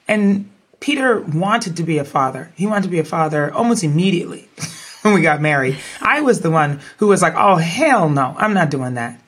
And 0.08 0.50
Peter 0.80 1.20
wanted 1.20 1.76
to 1.76 1.82
be 1.82 1.98
a 1.98 2.04
father. 2.04 2.52
He 2.56 2.66
wanted 2.66 2.84
to 2.84 2.88
be 2.88 2.98
a 2.98 3.04
father 3.04 3.52
almost 3.52 3.84
immediately 3.84 4.48
when 5.12 5.14
we 5.14 5.20
got 5.22 5.40
married. 5.40 5.78
I 6.00 6.20
was 6.20 6.40
the 6.40 6.50
one 6.50 6.80
who 6.98 7.08
was 7.08 7.22
like, 7.22 7.34
oh, 7.36 7.56
hell 7.56 8.08
no, 8.08 8.34
I'm 8.36 8.54
not 8.54 8.70
doing 8.70 8.94
that. 8.94 9.20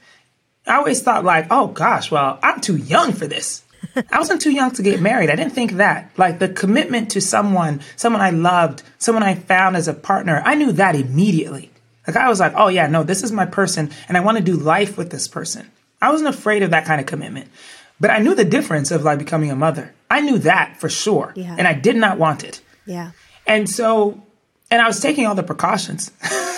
I 0.66 0.76
always 0.76 1.02
thought, 1.02 1.24
like, 1.24 1.48
oh 1.50 1.68
gosh, 1.68 2.10
well, 2.10 2.38
I'm 2.42 2.60
too 2.60 2.76
young 2.76 3.12
for 3.12 3.26
this. 3.26 3.62
I 4.10 4.18
wasn't 4.18 4.40
too 4.40 4.50
young 4.50 4.70
to 4.72 4.82
get 4.82 5.00
married. 5.00 5.30
I 5.30 5.36
didn't 5.36 5.52
think 5.52 5.72
that. 5.72 6.10
Like 6.16 6.38
the 6.38 6.48
commitment 6.48 7.10
to 7.12 7.20
someone, 7.20 7.80
someone 7.96 8.22
I 8.22 8.30
loved, 8.30 8.82
someone 8.98 9.22
I 9.22 9.34
found 9.34 9.76
as 9.76 9.88
a 9.88 9.94
partner, 9.94 10.42
I 10.44 10.54
knew 10.54 10.72
that 10.72 10.96
immediately. 10.96 11.70
Like 12.06 12.16
I 12.16 12.28
was 12.28 12.40
like, 12.40 12.54
oh 12.56 12.68
yeah, 12.68 12.86
no, 12.86 13.02
this 13.02 13.22
is 13.22 13.32
my 13.32 13.46
person 13.46 13.90
and 14.08 14.16
I 14.16 14.20
want 14.20 14.38
to 14.38 14.44
do 14.44 14.56
life 14.56 14.96
with 14.96 15.10
this 15.10 15.28
person. 15.28 15.70
I 16.00 16.10
wasn't 16.10 16.34
afraid 16.34 16.62
of 16.62 16.70
that 16.70 16.86
kind 16.86 17.00
of 17.00 17.06
commitment. 17.06 17.48
But 18.00 18.10
I 18.10 18.18
knew 18.18 18.34
the 18.34 18.44
difference 18.44 18.90
of 18.90 19.04
like 19.04 19.18
becoming 19.18 19.50
a 19.50 19.56
mother. 19.56 19.94
I 20.10 20.20
knew 20.20 20.38
that 20.38 20.78
for 20.80 20.88
sure. 20.88 21.32
Yeah. 21.36 21.54
And 21.58 21.66
I 21.66 21.74
did 21.74 21.96
not 21.96 22.18
want 22.18 22.44
it. 22.44 22.60
Yeah. 22.86 23.12
And 23.46 23.68
so, 23.68 24.22
and 24.70 24.80
I 24.80 24.86
was 24.86 25.00
taking 25.00 25.26
all 25.26 25.34
the 25.34 25.42
precautions, 25.42 26.10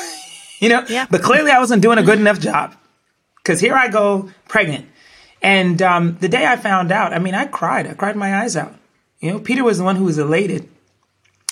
you 0.61 0.69
know, 0.69 0.85
yeah. 0.89 1.07
but 1.11 1.23
clearly 1.23 1.51
I 1.51 1.59
wasn't 1.59 1.83
doing 1.83 1.99
a 1.99 2.03
good 2.03 2.19
enough 2.19 2.41
job 2.41 2.75
because 3.37 3.61
here 3.61 3.75
I 3.75 3.89
go 3.89 4.31
pregnant 4.49 4.87
and 5.43 5.81
um, 5.83 6.17
the 6.21 6.29
day 6.29 6.45
I 6.45 6.57
found 6.57 6.91
out, 6.91 7.13
I 7.13 7.19
mean, 7.19 7.35
I 7.35 7.47
cried. 7.47 7.87
I 7.87 7.95
cried 7.95 8.17
my 8.17 8.43
eyes 8.43 8.57
out. 8.57 8.75
You 9.21 9.31
know, 9.31 9.39
Peter 9.39 9.63
was 9.63 9.79
the 9.79 9.85
one 9.85 9.97
who 9.97 10.05
was 10.05 10.19
elated. 10.19 10.69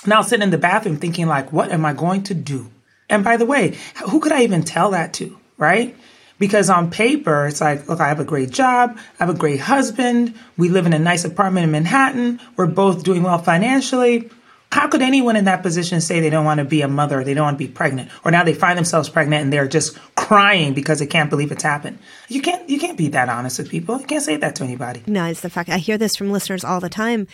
Now 0.07 0.23
sitting 0.23 0.43
in 0.43 0.51
the 0.51 0.59
bathroom 0.59 0.97
thinking, 0.97 1.27
like, 1.27 1.53
what 1.53 1.71
am 1.71 1.87
I 1.87 1.93
going 1.93 2.25
to 2.25 2.35
do? 2.35 2.71
And 3.09 3.23
by 3.23 3.37
the 3.37 3.47
way, 3.47 3.77
who 4.11 4.21
could 4.21 4.33
I 4.33 4.43
even 4.43 4.65
tell 4.65 4.91
that 4.91 5.15
to, 5.15 5.39
right? 5.59 5.97
Because 6.39 6.69
on 6.69 6.91
paper, 6.91 7.47
it's 7.47 7.61
like, 7.61 7.89
look, 7.89 8.01
I 8.01 8.09
have 8.09 8.21
a 8.21 8.25
great 8.25 8.51
job. 8.51 8.99
I 9.21 9.25
have 9.25 9.35
a 9.35 9.39
great 9.39 9.61
husband. 9.61 10.35
We 10.57 10.69
live 10.69 10.87
in 10.87 10.93
a 10.93 10.99
nice 10.99 11.25
apartment 11.25 11.65
in 11.65 11.71
Manhattan. 11.71 12.41
We're 12.57 12.67
both 12.67 13.05
doing 13.05 13.23
well 13.23 13.39
financially. 13.39 14.31
How 14.75 14.89
could 14.89 15.03
anyone 15.03 15.37
in 15.37 15.45
that 15.45 15.63
position 15.63 16.01
say 16.01 16.19
they 16.19 16.31
don't 16.31 16.45
want 16.45 16.59
to 16.59 16.65
be 16.65 16.83
a 16.83 16.89
mother, 16.89 17.23
they 17.23 17.33
don't 17.33 17.45
want 17.45 17.59
to 17.61 17.65
be 17.65 17.73
pregnant, 17.73 18.11
or 18.25 18.33
now 18.33 18.43
they 18.43 18.55
find 18.55 18.77
themselves 18.77 19.09
pregnant 19.09 19.45
and 19.45 19.53
they're 19.53 19.69
just 19.69 19.97
crying 20.17 20.75
because 20.75 20.99
they 20.99 21.07
can't 21.07 21.31
believe 21.31 21.53
it's 21.53 21.63
happened? 21.63 22.01
You 22.27 22.43
can't 22.43 22.69
you 22.69 22.81
can't 22.81 22.99
be 22.99 23.07
that 23.11 23.29
honest 23.29 23.59
with 23.59 23.71
people. 23.71 24.01
You 24.01 24.07
can't 24.07 24.25
say 24.25 24.37
that 24.37 24.57
to 24.57 24.65
anybody. 24.65 25.05
No, 25.07 25.27
it's 25.27 25.43
the 25.43 25.49
fact 25.49 25.69
I 25.71 25.79
hear 25.79 25.97
this 25.97 26.17
from 26.17 26.33
listeners 26.33 26.65
all 26.65 26.81
the 26.81 26.89
time. 26.89 27.29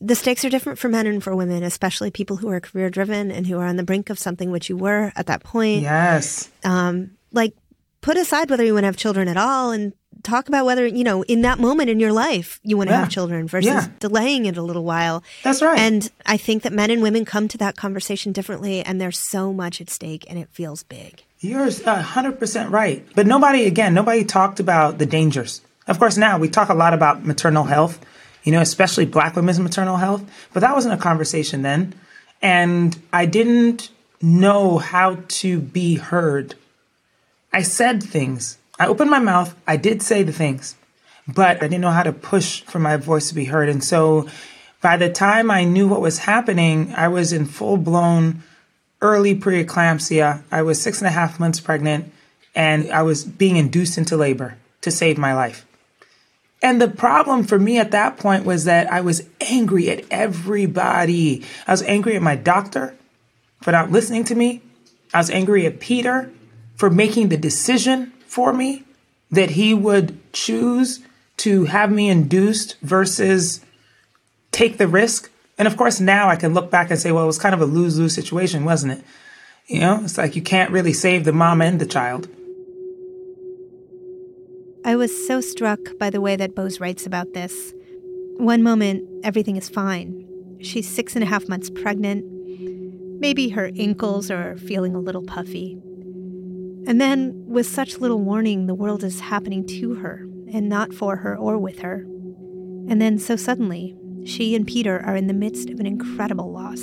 The 0.00 0.14
stakes 0.14 0.44
are 0.44 0.50
different 0.50 0.78
for 0.78 0.88
men 0.88 1.08
and 1.08 1.20
for 1.20 1.34
women, 1.34 1.64
especially 1.64 2.12
people 2.12 2.36
who 2.36 2.48
are 2.50 2.60
career 2.60 2.90
driven 2.90 3.32
and 3.32 3.44
who 3.44 3.58
are 3.58 3.66
on 3.66 3.74
the 3.74 3.82
brink 3.82 4.08
of 4.08 4.20
something, 4.20 4.52
which 4.52 4.68
you 4.68 4.76
were 4.76 5.10
at 5.16 5.26
that 5.26 5.42
point. 5.42 5.82
Yes. 5.82 6.48
Um, 6.62 7.16
like 7.32 7.56
put 8.02 8.16
aside 8.16 8.50
whether 8.50 8.64
you 8.64 8.74
want 8.74 8.84
to 8.84 8.86
have 8.86 8.96
children 8.96 9.26
at 9.26 9.36
all 9.36 9.72
and 9.72 9.94
talk 10.24 10.48
about 10.48 10.66
whether, 10.66 10.86
you 10.86 11.04
know, 11.04 11.22
in 11.22 11.42
that 11.42 11.58
moment 11.58 11.90
in 11.90 12.00
your 12.00 12.12
life 12.12 12.60
you 12.62 12.76
want 12.76 12.88
to 12.88 12.94
yeah. 12.94 13.00
have 13.00 13.10
children 13.10 13.46
versus 13.46 13.66
yeah. 13.66 13.88
delaying 14.00 14.46
it 14.46 14.56
a 14.56 14.62
little 14.62 14.84
while. 14.84 15.22
That's 15.42 15.62
right. 15.62 15.78
And 15.78 16.10
I 16.26 16.36
think 16.36 16.62
that 16.62 16.72
men 16.72 16.90
and 16.90 17.02
women 17.02 17.24
come 17.24 17.48
to 17.48 17.58
that 17.58 17.76
conversation 17.76 18.32
differently 18.32 18.82
and 18.82 19.00
there's 19.00 19.18
so 19.18 19.52
much 19.52 19.80
at 19.80 19.90
stake 19.90 20.24
and 20.28 20.38
it 20.38 20.48
feels 20.50 20.82
big. 20.82 21.22
You're 21.40 21.66
100% 21.66 22.66
uh, 22.66 22.68
right. 22.68 23.06
But 23.14 23.26
nobody, 23.26 23.66
again, 23.66 23.94
nobody 23.94 24.24
talked 24.24 24.60
about 24.60 24.98
the 24.98 25.06
dangers. 25.06 25.60
Of 25.86 25.98
course, 25.98 26.16
now 26.16 26.38
we 26.38 26.48
talk 26.48 26.70
a 26.70 26.74
lot 26.74 26.94
about 26.94 27.24
maternal 27.24 27.64
health, 27.64 28.04
you 28.42 28.52
know, 28.52 28.60
especially 28.60 29.04
black 29.04 29.36
women's 29.36 29.60
maternal 29.60 29.96
health, 29.96 30.24
but 30.52 30.60
that 30.60 30.74
wasn't 30.74 30.94
a 30.94 30.98
conversation 30.98 31.62
then. 31.62 31.94
And 32.40 32.98
I 33.12 33.26
didn't 33.26 33.90
know 34.22 34.78
how 34.78 35.18
to 35.28 35.60
be 35.60 35.96
heard. 35.96 36.54
I 37.52 37.62
said 37.62 38.02
things 38.02 38.58
I 38.78 38.86
opened 38.86 39.10
my 39.10 39.20
mouth, 39.20 39.54
I 39.66 39.76
did 39.76 40.02
say 40.02 40.22
the 40.22 40.32
things, 40.32 40.76
but 41.28 41.58
I 41.58 41.68
didn't 41.68 41.80
know 41.80 41.90
how 41.90 42.02
to 42.02 42.12
push 42.12 42.62
for 42.62 42.78
my 42.78 42.96
voice 42.96 43.28
to 43.28 43.34
be 43.34 43.44
heard. 43.44 43.68
And 43.68 43.82
so 43.82 44.28
by 44.80 44.96
the 44.96 45.10
time 45.10 45.50
I 45.50 45.64
knew 45.64 45.88
what 45.88 46.00
was 46.00 46.18
happening, 46.18 46.92
I 46.94 47.08
was 47.08 47.32
in 47.32 47.46
full 47.46 47.76
blown 47.76 48.42
early 49.00 49.38
preeclampsia. 49.38 50.42
I 50.50 50.62
was 50.62 50.80
six 50.82 50.98
and 50.98 51.06
a 51.06 51.10
half 51.10 51.38
months 51.38 51.60
pregnant 51.60 52.12
and 52.54 52.90
I 52.90 53.02
was 53.02 53.24
being 53.24 53.56
induced 53.56 53.98
into 53.98 54.16
labor 54.16 54.56
to 54.80 54.90
save 54.90 55.18
my 55.18 55.34
life. 55.34 55.66
And 56.62 56.80
the 56.80 56.88
problem 56.88 57.44
for 57.44 57.58
me 57.58 57.78
at 57.78 57.90
that 57.90 58.16
point 58.16 58.44
was 58.44 58.64
that 58.64 58.90
I 58.90 59.02
was 59.02 59.28
angry 59.40 59.90
at 59.90 60.04
everybody. 60.10 61.44
I 61.66 61.72
was 61.72 61.82
angry 61.82 62.16
at 62.16 62.22
my 62.22 62.36
doctor 62.36 62.96
for 63.60 63.70
not 63.70 63.90
listening 63.90 64.24
to 64.24 64.34
me. 64.34 64.62
I 65.12 65.18
was 65.18 65.30
angry 65.30 65.66
at 65.66 65.78
Peter 65.78 66.30
for 66.76 66.88
making 66.88 67.28
the 67.28 67.36
decision 67.36 68.12
for 68.34 68.52
me 68.52 68.82
that 69.30 69.50
he 69.50 69.72
would 69.72 70.18
choose 70.32 70.98
to 71.36 71.66
have 71.66 71.92
me 71.92 72.08
induced 72.08 72.76
versus 72.80 73.60
take 74.50 74.76
the 74.76 74.88
risk 74.88 75.30
And 75.56 75.68
of 75.68 75.76
course, 75.76 76.00
now 76.00 76.28
I 76.28 76.36
can 76.36 76.52
look 76.52 76.70
back 76.70 76.90
and 76.90 76.98
say, 76.98 77.12
well, 77.12 77.24
it 77.24 77.28
was 77.28 77.38
kind 77.38 77.54
of 77.54 77.60
a 77.60 77.64
lose 77.66 77.98
lose 77.98 78.14
situation, 78.14 78.64
wasn't 78.64 78.94
it? 78.94 79.04
You 79.66 79.80
know, 79.80 80.00
it's 80.02 80.18
like 80.18 80.36
you 80.36 80.42
can't 80.42 80.70
really 80.70 80.92
save 80.92 81.24
the 81.24 81.32
mom 81.32 81.62
and 81.62 81.80
the 81.80 81.86
child. 81.86 82.28
I 84.84 84.96
was 84.96 85.12
so 85.26 85.40
struck 85.40 85.78
by 85.98 86.10
the 86.10 86.20
way 86.20 86.36
that 86.36 86.54
Boz 86.54 86.80
writes 86.80 87.06
about 87.06 87.32
this. 87.32 87.72
One 88.36 88.62
moment, 88.62 89.04
everything 89.22 89.56
is 89.56 89.68
fine. 89.68 90.26
She's 90.60 90.88
six 90.88 91.14
and 91.14 91.22
a 91.22 91.26
half 91.26 91.48
months 91.48 91.70
pregnant. 91.70 92.24
Maybe 93.20 93.50
her 93.50 93.70
ankles 93.78 94.30
are 94.30 94.56
feeling 94.58 94.94
a 94.94 94.98
little 94.98 95.22
puffy. 95.22 95.78
And 96.86 97.00
then, 97.00 97.44
with 97.46 97.66
such 97.66 97.98
little 97.98 98.20
warning, 98.20 98.66
the 98.66 98.74
world 98.74 99.02
is 99.02 99.20
happening 99.20 99.66
to 99.66 99.94
her 99.94 100.26
and 100.52 100.68
not 100.68 100.92
for 100.92 101.16
her 101.16 101.36
or 101.36 101.56
with 101.56 101.78
her. 101.80 102.04
And 102.88 103.00
then, 103.00 103.18
so 103.18 103.36
suddenly, 103.36 103.96
she 104.26 104.54
and 104.54 104.66
Peter 104.66 105.00
are 105.04 105.16
in 105.16 105.26
the 105.26 105.34
midst 105.34 105.70
of 105.70 105.80
an 105.80 105.86
incredible 105.86 106.52
loss. 106.52 106.80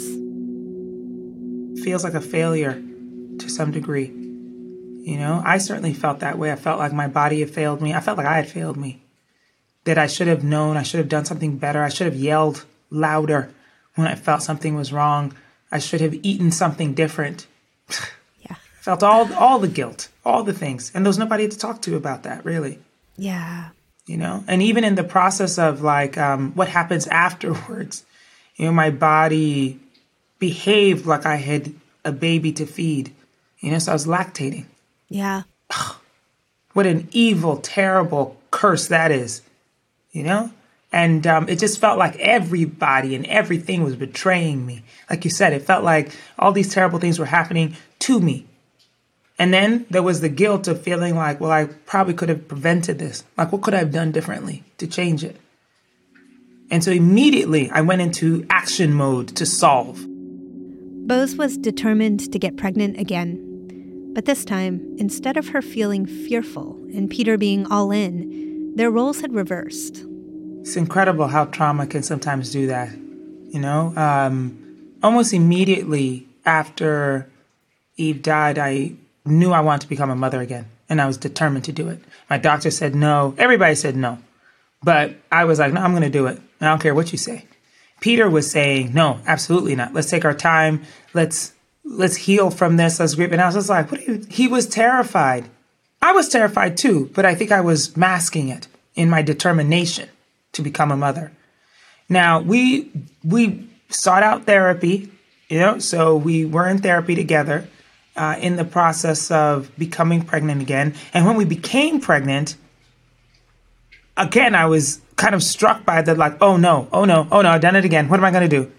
Feels 1.84 2.04
like 2.04 2.16
a 2.16 2.22
failure 2.22 2.82
to 3.38 3.50
some 3.50 3.72
degree. 3.72 4.08
You 4.08 5.18
know, 5.18 5.42
I 5.46 5.58
certainly 5.60 5.94
felt 5.94 6.20
that 6.20 6.38
way. 6.38 6.52
I 6.52 6.56
felt 6.56 6.80
like 6.80 6.94
my 6.94 7.08
body 7.08 7.40
had 7.40 7.50
failed 7.50 7.82
me. 7.82 7.94
I 7.94 8.02
felt 8.02 8.18
like 8.18 8.28
I 8.28 8.36
had 8.38 8.50
failed 8.50 8.78
me. 8.78 9.04
That 9.86 9.98
I 9.98 10.08
should 10.08 10.28
have 10.28 10.44
known, 10.44 10.78
I 10.78 10.84
should 10.84 11.00
have 11.00 11.10
done 11.10 11.26
something 11.26 11.58
better. 11.58 11.84
I 11.84 11.90
should 11.90 12.06
have 12.06 12.16
yelled 12.16 12.66
louder 12.92 13.52
when 13.96 14.08
I 14.08 14.16
felt 14.16 14.44
something 14.44 14.76
was 14.76 14.94
wrong. 14.94 15.34
I 15.72 15.80
should 15.80 16.02
have 16.02 16.14
eaten 16.22 16.52
something 16.52 16.94
different. 16.94 17.48
Felt 18.82 19.04
all 19.04 19.32
all 19.36 19.60
the 19.60 19.68
guilt, 19.68 20.10
all 20.26 20.44
the 20.44 20.54
things. 20.54 20.92
And 20.96 21.06
there 21.06 21.10
was 21.10 21.20
nobody 21.20 21.48
to 21.48 21.58
talk 21.58 21.84
to 21.84 21.96
about 21.96 22.24
that, 22.24 22.44
really. 22.44 22.80
Yeah. 23.16 23.70
You 24.08 24.18
know? 24.18 24.44
And 24.48 24.64
even 24.64 24.84
in 24.84 24.96
the 24.96 25.04
process 25.04 25.60
of 25.60 25.84
like 25.84 26.18
um, 26.18 26.54
what 26.54 26.68
happens 26.68 27.06
afterwards, 27.26 28.04
you 28.56 28.66
know, 28.66 28.72
my 28.72 28.90
body 28.90 29.80
behaved 30.40 31.06
like 31.06 31.28
I 31.28 31.36
had 31.36 31.74
a 32.04 32.12
baby 32.12 32.52
to 32.54 32.66
feed. 32.66 33.14
You 33.60 33.70
know, 33.70 33.78
so 33.78 33.92
I 33.92 33.94
was 33.94 34.08
lactating. 34.08 34.66
Yeah. 35.10 35.44
What 36.74 36.88
an 36.88 37.08
evil, 37.12 37.58
terrible 37.58 38.38
curse 38.50 38.88
that 38.88 39.12
is. 39.12 39.42
You 40.12 40.24
know? 40.24 40.52
And 40.92 41.28
um, 41.28 41.48
it 41.50 41.60
just 41.60 41.80
felt 41.80 42.00
like 42.00 42.16
everybody 42.16 43.14
and 43.14 43.26
everything 43.28 43.84
was 43.84 43.96
betraying 43.96 44.66
me. 44.66 44.84
Like 45.10 45.24
you 45.24 45.30
said, 45.30 45.54
it 45.54 45.62
felt 45.62 45.84
like 45.84 46.12
all 46.40 46.52
these 46.52 46.74
terrible 46.74 46.98
things 46.98 47.20
were 47.20 47.26
happening 47.26 47.76
to 48.00 48.20
me. 48.20 48.48
And 49.42 49.52
then 49.52 49.88
there 49.90 50.04
was 50.04 50.22
the 50.22 50.30
guilt 50.30 50.68
of 50.68 50.84
feeling 50.84 51.16
like, 51.16 51.42
well, 51.42 51.50
I 51.50 51.66
probably 51.66 52.14
could 52.14 52.30
have 52.30 52.48
prevented 52.48 53.00
this. 53.00 53.24
Like, 53.40 53.52
what 53.52 53.64
could 53.64 53.74
I 53.74 53.80
have 53.80 53.92
done 53.92 54.12
differently 54.12 54.64
to 54.78 54.86
change 54.86 55.24
it? 55.24 55.36
And 56.70 56.84
so 56.84 56.92
immediately 56.92 57.68
I 57.72 57.82
went 57.82 58.04
into 58.04 58.46
action 58.52 58.94
mode 58.94 59.30
to 59.30 59.48
solve. 59.48 60.06
Boz 61.08 61.38
was 61.38 61.58
determined 61.58 62.32
to 62.32 62.38
get 62.38 62.56
pregnant 62.56 63.00
again. 63.00 64.12
But 64.14 64.26
this 64.26 64.46
time, 64.46 64.80
instead 65.00 65.38
of 65.38 65.48
her 65.48 65.64
feeling 65.64 66.06
fearful 66.06 66.74
and 66.94 67.10
Peter 67.10 67.36
being 67.36 67.66
all 67.66 67.90
in, 67.90 68.76
their 68.76 68.92
roles 68.92 69.22
had 69.22 69.34
reversed. 69.34 70.06
It's 70.60 70.76
incredible 70.76 71.26
how 71.26 71.46
trauma 71.46 71.88
can 71.88 72.04
sometimes 72.04 72.52
do 72.52 72.68
that. 72.68 72.96
You 72.96 73.60
know, 73.60 73.92
um, 73.98 74.94
almost 75.02 75.34
immediately 75.34 76.28
after 76.46 77.28
Eve 77.98 78.22
died, 78.22 78.60
I 78.60 78.98
knew 79.26 79.52
I 79.52 79.62
wanted 79.62 79.82
to 79.82 79.90
become 79.90 80.10
a 80.10 80.16
mother 80.16 80.42
again, 80.42 80.66
and 80.90 81.02
I 81.02 81.08
was 81.08 81.18
determined 81.18 81.66
to 81.66 81.72
do 81.72 81.90
it. 81.90 82.00
My 82.30 82.38
doctor 82.38 82.72
said 82.72 82.96
no. 82.96 83.36
Everybody 83.38 83.76
said 83.76 83.96
no. 83.96 84.20
But 84.84 85.16
I 85.32 85.46
was 85.46 85.60
like, 85.60 85.74
no, 85.74 85.82
I'm 85.82 85.92
going 85.92 86.04
to 86.04 86.10
do 86.10 86.28
it. 86.28 86.42
I 86.60 86.66
don't 86.66 86.82
care 86.82 86.96
what 86.96 87.12
you 87.12 87.18
say. 87.18 87.46
Peter 88.00 88.30
was 88.30 88.50
saying, 88.50 88.94
no, 88.94 89.20
absolutely 89.28 89.76
not. 89.76 89.94
Let's 89.94 90.10
take 90.10 90.26
our 90.26 90.34
time. 90.34 90.84
Let's 91.14 91.54
let's 91.84 92.16
heal 92.16 92.50
from 92.50 92.78
this. 92.78 93.00
Let's 93.00 93.16
grieve. 93.16 93.32
And 93.32 93.42
I 93.42 93.46
was 93.46 93.56
just 93.56 93.70
like, 93.70 93.92
what? 93.92 94.02
He 94.30 94.48
was 94.48 94.68
terrified. 94.68 95.46
I 96.02 96.14
was 96.14 96.28
terrified 96.28 96.78
too, 96.78 97.12
but 97.14 97.26
I 97.26 97.36
think 97.36 97.52
I 97.52 97.62
was 97.62 97.96
masking 97.96 98.50
it 98.50 98.68
in 98.96 99.10
my 99.10 99.22
determination 99.22 100.10
to 100.54 100.64
become 100.64 100.92
a 100.92 100.98
mother. 100.98 101.32
Now 102.10 102.42
we 102.42 102.92
we 103.24 103.70
sought 103.90 104.24
out 104.24 104.46
therapy, 104.46 105.12
you 105.48 105.60
know, 105.60 105.78
so 105.78 106.16
we 106.16 106.44
were 106.46 106.68
in 106.68 106.80
therapy 106.80 107.14
together 107.14 107.68
uh, 108.16 108.36
in 108.40 108.56
the 108.56 108.66
process 108.66 109.32
of 109.32 109.72
becoming 109.78 110.22
pregnant 110.22 110.62
again. 110.62 110.94
And 111.14 111.26
when 111.26 111.36
we 111.36 111.46
became 111.46 112.00
pregnant, 112.00 112.56
again, 114.18 114.56
I 114.56 114.66
was 114.66 115.02
kind 115.16 115.36
of 115.36 115.44
struck 115.44 115.86
by 115.86 116.02
the 116.02 116.16
like, 116.16 116.42
oh 116.42 116.58
no, 116.58 116.88
oh 116.92 117.06
no, 117.06 117.28
oh 117.32 117.42
no, 117.42 117.50
I've 117.50 117.62
done 117.62 117.76
it 117.76 117.86
again. 117.86 118.10
What 118.10 118.20
am 118.20 118.26
I 118.26 118.32
going 118.32 118.50
to 118.50 118.64
do? 118.64 118.72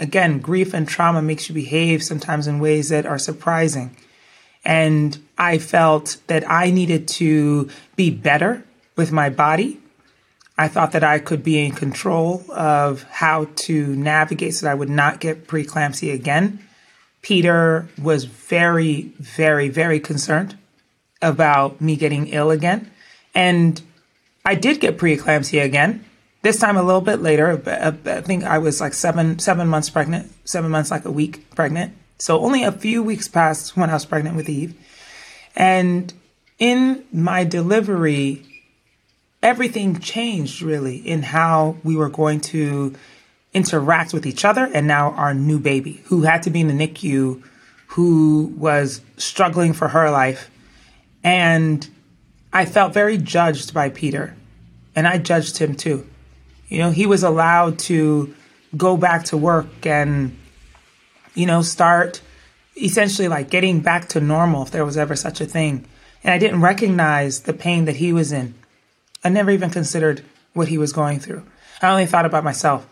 Again, 0.00 0.38
grief 0.38 0.74
and 0.74 0.86
trauma 0.86 1.22
makes 1.22 1.48
you 1.48 1.54
behave 1.54 2.02
sometimes 2.02 2.46
in 2.46 2.60
ways 2.60 2.90
that 2.90 3.04
are 3.04 3.18
surprising. 3.18 3.96
And 4.64 5.18
I 5.36 5.58
felt 5.58 6.18
that 6.26 6.48
I 6.48 6.70
needed 6.70 7.08
to 7.08 7.68
be 7.96 8.10
better 8.10 8.64
with 8.96 9.10
my 9.10 9.30
body. 9.30 9.80
I 10.56 10.68
thought 10.68 10.92
that 10.92 11.04
I 11.04 11.20
could 11.20 11.42
be 11.42 11.64
in 11.64 11.72
control 11.72 12.44
of 12.50 13.04
how 13.04 13.48
to 13.54 13.96
navigate 13.96 14.54
so 14.54 14.66
that 14.66 14.72
I 14.72 14.74
would 14.74 14.90
not 14.90 15.20
get 15.20 15.46
preeclampsia 15.46 16.12
again. 16.12 16.60
Peter 17.28 17.86
was 18.00 18.24
very, 18.24 19.12
very, 19.18 19.68
very 19.68 20.00
concerned 20.00 20.56
about 21.20 21.78
me 21.78 21.94
getting 21.94 22.28
ill 22.28 22.50
again. 22.50 22.90
And 23.34 23.82
I 24.46 24.54
did 24.54 24.80
get 24.80 24.96
preeclampsia 24.96 25.62
again. 25.62 26.06
This 26.40 26.58
time 26.58 26.78
a 26.78 26.82
little 26.82 27.02
bit 27.02 27.20
later. 27.20 27.62
Uh, 27.66 27.92
I 28.06 28.22
think 28.22 28.44
I 28.44 28.56
was 28.56 28.80
like 28.80 28.94
seven 28.94 29.38
seven 29.40 29.68
months 29.68 29.90
pregnant, 29.90 30.32
seven 30.46 30.70
months 30.70 30.90
like 30.90 31.04
a 31.04 31.10
week 31.10 31.50
pregnant. 31.54 31.92
So 32.16 32.40
only 32.40 32.62
a 32.62 32.72
few 32.72 33.02
weeks 33.02 33.28
passed 33.28 33.76
when 33.76 33.90
I 33.90 33.92
was 33.92 34.06
pregnant 34.06 34.34
with 34.34 34.48
Eve. 34.48 34.74
And 35.54 36.10
in 36.58 37.04
my 37.12 37.44
delivery, 37.44 38.42
everything 39.42 39.98
changed 40.00 40.62
really 40.62 40.96
in 40.96 41.24
how 41.24 41.76
we 41.84 41.94
were 41.94 42.08
going 42.08 42.40
to 42.56 42.94
interact 43.58 44.14
with 44.14 44.24
each 44.24 44.44
other 44.44 44.70
and 44.72 44.86
now 44.86 45.10
our 45.10 45.34
new 45.34 45.58
baby 45.58 46.00
who 46.04 46.22
had 46.22 46.44
to 46.44 46.50
be 46.50 46.60
in 46.60 46.68
the 46.68 46.86
NICU, 46.86 47.42
who 47.88 48.54
was 48.56 49.00
struggling 49.16 49.72
for 49.72 49.88
her 49.88 50.10
life. 50.10 50.48
And 51.24 51.86
I 52.52 52.64
felt 52.64 52.94
very 52.94 53.18
judged 53.18 53.74
by 53.74 53.90
Peter, 53.90 54.36
and 54.94 55.08
I 55.08 55.18
judged 55.18 55.58
him 55.58 55.74
too. 55.74 56.06
You 56.68 56.78
know, 56.78 56.90
he 56.90 57.04
was 57.04 57.24
allowed 57.24 57.80
to 57.90 58.32
go 58.76 58.96
back 58.96 59.24
to 59.24 59.36
work 59.36 59.84
and, 59.84 60.38
you 61.34 61.46
know, 61.46 61.62
start 61.62 62.22
essentially 62.80 63.26
like 63.26 63.50
getting 63.50 63.80
back 63.80 64.08
to 64.10 64.20
normal 64.20 64.62
if 64.62 64.70
there 64.70 64.84
was 64.84 64.96
ever 64.96 65.16
such 65.16 65.40
a 65.40 65.46
thing. 65.46 65.84
And 66.22 66.32
I 66.32 66.38
didn't 66.38 66.60
recognize 66.60 67.40
the 67.40 67.52
pain 67.52 67.86
that 67.86 67.96
he 67.96 68.12
was 68.12 68.30
in. 68.30 68.54
I 69.24 69.30
never 69.30 69.50
even 69.50 69.70
considered 69.70 70.24
what 70.52 70.68
he 70.68 70.78
was 70.78 70.92
going 70.92 71.18
through. 71.18 71.42
I 71.82 71.90
only 71.90 72.06
thought 72.06 72.26
about 72.26 72.44
myself, 72.44 72.86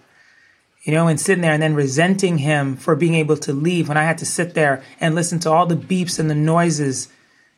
you 0.87 0.93
know, 0.93 1.09
and 1.09 1.21
sitting 1.21 1.43
there 1.43 1.53
and 1.53 1.61
then 1.61 1.75
resenting 1.75 2.39
him 2.39 2.77
for 2.77 2.95
being 2.95 3.17
able 3.17 3.37
to 3.37 3.53
leave 3.53 3.89
when 3.89 3.97
I 3.97 4.05
had 4.05 4.19
to 4.19 4.25
sit 4.25 4.55
there 4.55 4.85
and 5.01 5.17
listen 5.17 5.41
to 5.41 5.51
all 5.51 5.67
the 5.67 5.75
beeps 5.75 6.21
and 6.21 6.31
the 6.31 6.35
noises 6.35 7.09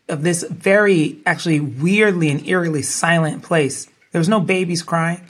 of 0.08 0.22
this 0.22 0.42
very, 0.44 1.18
actually, 1.26 1.60
weirdly 1.60 2.30
and 2.30 2.44
eerily 2.46 2.80
silent 2.80 3.42
place. 3.42 3.86
There 4.12 4.18
was 4.18 4.30
no 4.30 4.40
babies 4.40 4.82
crying. 4.82 5.20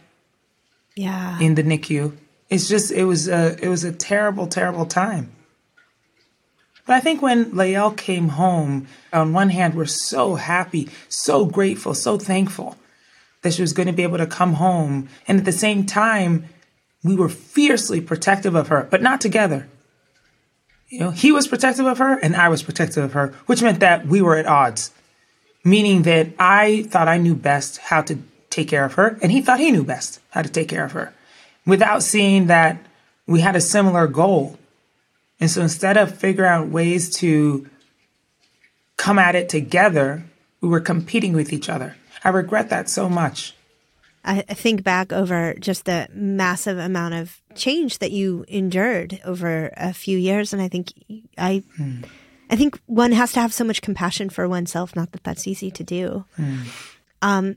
Yeah. 0.94 1.40
In 1.40 1.56
the 1.56 1.64
NICU. 1.64 2.16
It's 2.48 2.68
just, 2.68 2.92
it 2.92 3.04
was 3.04 3.26
a, 3.26 3.56
it 3.60 3.68
was 3.68 3.82
a 3.82 3.90
terrible, 3.90 4.46
terrible 4.46 4.86
time. 4.86 5.32
But 6.86 6.94
I 6.94 7.00
think 7.00 7.20
when 7.20 7.54
Lael 7.54 7.90
came 7.90 8.28
home, 8.28 8.86
on 9.12 9.32
one 9.32 9.48
hand, 9.48 9.74
we're 9.74 9.86
so 9.86 10.36
happy, 10.36 10.88
so 11.08 11.46
grateful, 11.46 11.94
so 11.94 12.16
thankful 12.16 12.76
that 13.42 13.54
she 13.54 13.62
was 13.62 13.72
going 13.72 13.88
to 13.88 13.92
be 13.92 14.04
able 14.04 14.18
to 14.18 14.26
come 14.26 14.54
home. 14.54 15.08
And 15.26 15.40
at 15.40 15.44
the 15.44 15.52
same 15.52 15.84
time, 15.84 16.48
we 17.04 17.14
were 17.14 17.28
fiercely 17.28 18.00
protective 18.00 18.54
of 18.54 18.68
her, 18.68 18.86
but 18.90 19.02
not 19.02 19.20
together. 19.20 19.68
You 20.88 21.00
know, 21.00 21.10
he 21.10 21.32
was 21.32 21.46
protective 21.46 21.86
of 21.86 21.98
her 21.98 22.18
and 22.18 22.34
I 22.34 22.48
was 22.48 22.62
protective 22.62 23.04
of 23.04 23.12
her, 23.12 23.34
which 23.46 23.62
meant 23.62 23.80
that 23.80 24.06
we 24.06 24.22
were 24.22 24.36
at 24.36 24.46
odds, 24.46 24.90
meaning 25.64 26.02
that 26.02 26.28
I 26.38 26.84
thought 26.84 27.08
I 27.08 27.18
knew 27.18 27.34
best 27.34 27.78
how 27.78 28.02
to 28.02 28.18
take 28.50 28.68
care 28.68 28.84
of 28.84 28.94
her 28.94 29.18
and 29.20 29.30
he 29.30 29.42
thought 29.42 29.60
he 29.60 29.70
knew 29.70 29.84
best 29.84 30.20
how 30.30 30.42
to 30.42 30.48
take 30.48 30.68
care 30.68 30.84
of 30.84 30.92
her 30.92 31.12
without 31.66 32.02
seeing 32.02 32.46
that 32.46 32.78
we 33.26 33.40
had 33.40 33.54
a 33.54 33.60
similar 33.60 34.06
goal. 34.06 34.58
And 35.38 35.50
so 35.50 35.60
instead 35.60 35.96
of 35.96 36.18
figuring 36.18 36.50
out 36.50 36.68
ways 36.68 37.14
to 37.18 37.68
come 38.96 39.18
at 39.18 39.36
it 39.36 39.48
together, 39.48 40.24
we 40.60 40.68
were 40.68 40.80
competing 40.80 41.34
with 41.34 41.52
each 41.52 41.68
other. 41.68 41.96
I 42.24 42.30
regret 42.30 42.70
that 42.70 42.88
so 42.88 43.08
much. 43.08 43.54
I 44.28 44.54
think 44.54 44.82
back 44.82 45.12
over 45.12 45.54
just 45.58 45.86
the 45.86 46.06
massive 46.12 46.76
amount 46.76 47.14
of 47.14 47.40
change 47.54 47.98
that 47.98 48.12
you 48.12 48.44
endured 48.46 49.20
over 49.24 49.72
a 49.76 49.94
few 49.94 50.18
years, 50.18 50.52
and 50.52 50.60
I 50.60 50.68
think 50.68 50.92
I, 51.38 51.62
hmm. 51.76 52.02
I 52.50 52.56
think 52.56 52.78
one 52.86 53.12
has 53.12 53.32
to 53.32 53.40
have 53.40 53.54
so 53.54 53.64
much 53.64 53.80
compassion 53.80 54.28
for 54.28 54.46
oneself. 54.46 54.94
Not 54.94 55.12
that 55.12 55.24
that's 55.24 55.46
easy 55.46 55.70
to 55.70 55.82
do. 55.82 56.24
Hmm. 56.36 56.58
Um, 57.22 57.56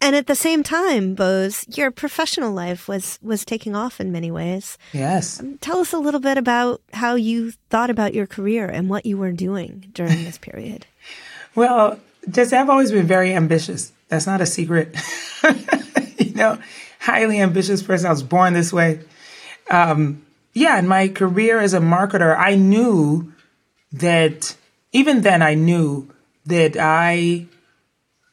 And 0.00 0.14
at 0.14 0.26
the 0.28 0.36
same 0.36 0.62
time, 0.62 1.14
Boz, 1.14 1.66
your 1.76 1.90
professional 1.90 2.52
life 2.52 2.86
was 2.86 3.18
was 3.22 3.44
taking 3.44 3.74
off 3.74 4.00
in 4.00 4.12
many 4.12 4.30
ways. 4.30 4.78
Yes. 4.92 5.40
Um, 5.40 5.58
tell 5.58 5.80
us 5.80 5.92
a 5.92 5.98
little 5.98 6.20
bit 6.20 6.38
about 6.38 6.80
how 6.92 7.16
you 7.16 7.52
thought 7.68 7.90
about 7.90 8.14
your 8.14 8.26
career 8.26 8.66
and 8.66 8.88
what 8.88 9.06
you 9.06 9.18
were 9.18 9.32
doing 9.32 9.90
during 9.92 10.24
this 10.24 10.38
period. 10.38 10.86
well, 11.56 11.98
just 12.30 12.52
I've 12.52 12.70
always 12.70 12.92
been 12.92 13.06
very 13.06 13.34
ambitious. 13.34 13.92
That's 14.12 14.26
not 14.26 14.42
a 14.42 14.46
secret. 14.46 14.94
you 16.18 16.34
know, 16.34 16.58
highly 17.00 17.40
ambitious 17.40 17.82
person. 17.82 18.08
I 18.08 18.10
was 18.10 18.22
born 18.22 18.52
this 18.52 18.70
way. 18.70 19.00
Um, 19.70 20.22
yeah, 20.52 20.78
in 20.78 20.86
my 20.86 21.08
career 21.08 21.58
as 21.58 21.72
a 21.72 21.80
marketer, 21.80 22.36
I 22.36 22.56
knew 22.56 23.32
that 23.90 24.54
even 24.92 25.22
then 25.22 25.40
I 25.40 25.54
knew 25.54 26.10
that 26.44 26.76
I 26.78 27.46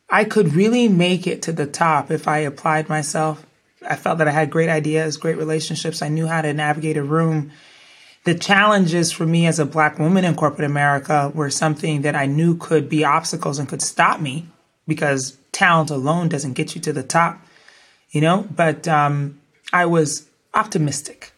I 0.09 0.25
could 0.25 0.53
really 0.53 0.89
make 0.89 1.25
it 1.25 1.43
to 1.43 1.53
the 1.53 1.65
top 1.65 2.11
if 2.11 2.27
I 2.27 2.39
applied 2.39 2.89
myself. 2.89 3.45
I 3.87 3.95
felt 3.95 4.17
that 4.17 4.27
I 4.27 4.31
had 4.31 4.51
great 4.51 4.67
ideas, 4.67 5.15
great 5.15 5.37
relationships. 5.37 6.01
I 6.01 6.09
knew 6.09 6.27
how 6.27 6.41
to 6.41 6.53
navigate 6.53 6.97
a 6.97 7.03
room. 7.03 7.53
The 8.25 8.35
challenges 8.35 9.13
for 9.13 9.25
me 9.25 9.47
as 9.47 9.59
a 9.59 9.65
black 9.65 9.97
woman 9.97 10.25
in 10.25 10.35
corporate 10.35 10.69
America 10.69 11.31
were 11.33 11.49
something 11.49 12.01
that 12.01 12.15
I 12.15 12.25
knew 12.25 12.57
could 12.57 12.89
be 12.89 13.05
obstacles 13.05 13.59
and 13.59 13.69
could 13.69 13.81
stop 13.81 14.19
me 14.19 14.47
because 14.89 15.37
talent 15.59 15.89
alone 15.89 16.29
doesn't 16.29 16.53
get 16.53 16.73
you 16.73 16.79
to 16.79 16.93
the 16.93 17.03
top, 17.03 17.45
you 18.11 18.21
know? 18.21 18.47
But 18.49 18.87
um, 18.87 19.41
I 19.73 19.87
was 19.87 20.25
optimistic 20.53 21.33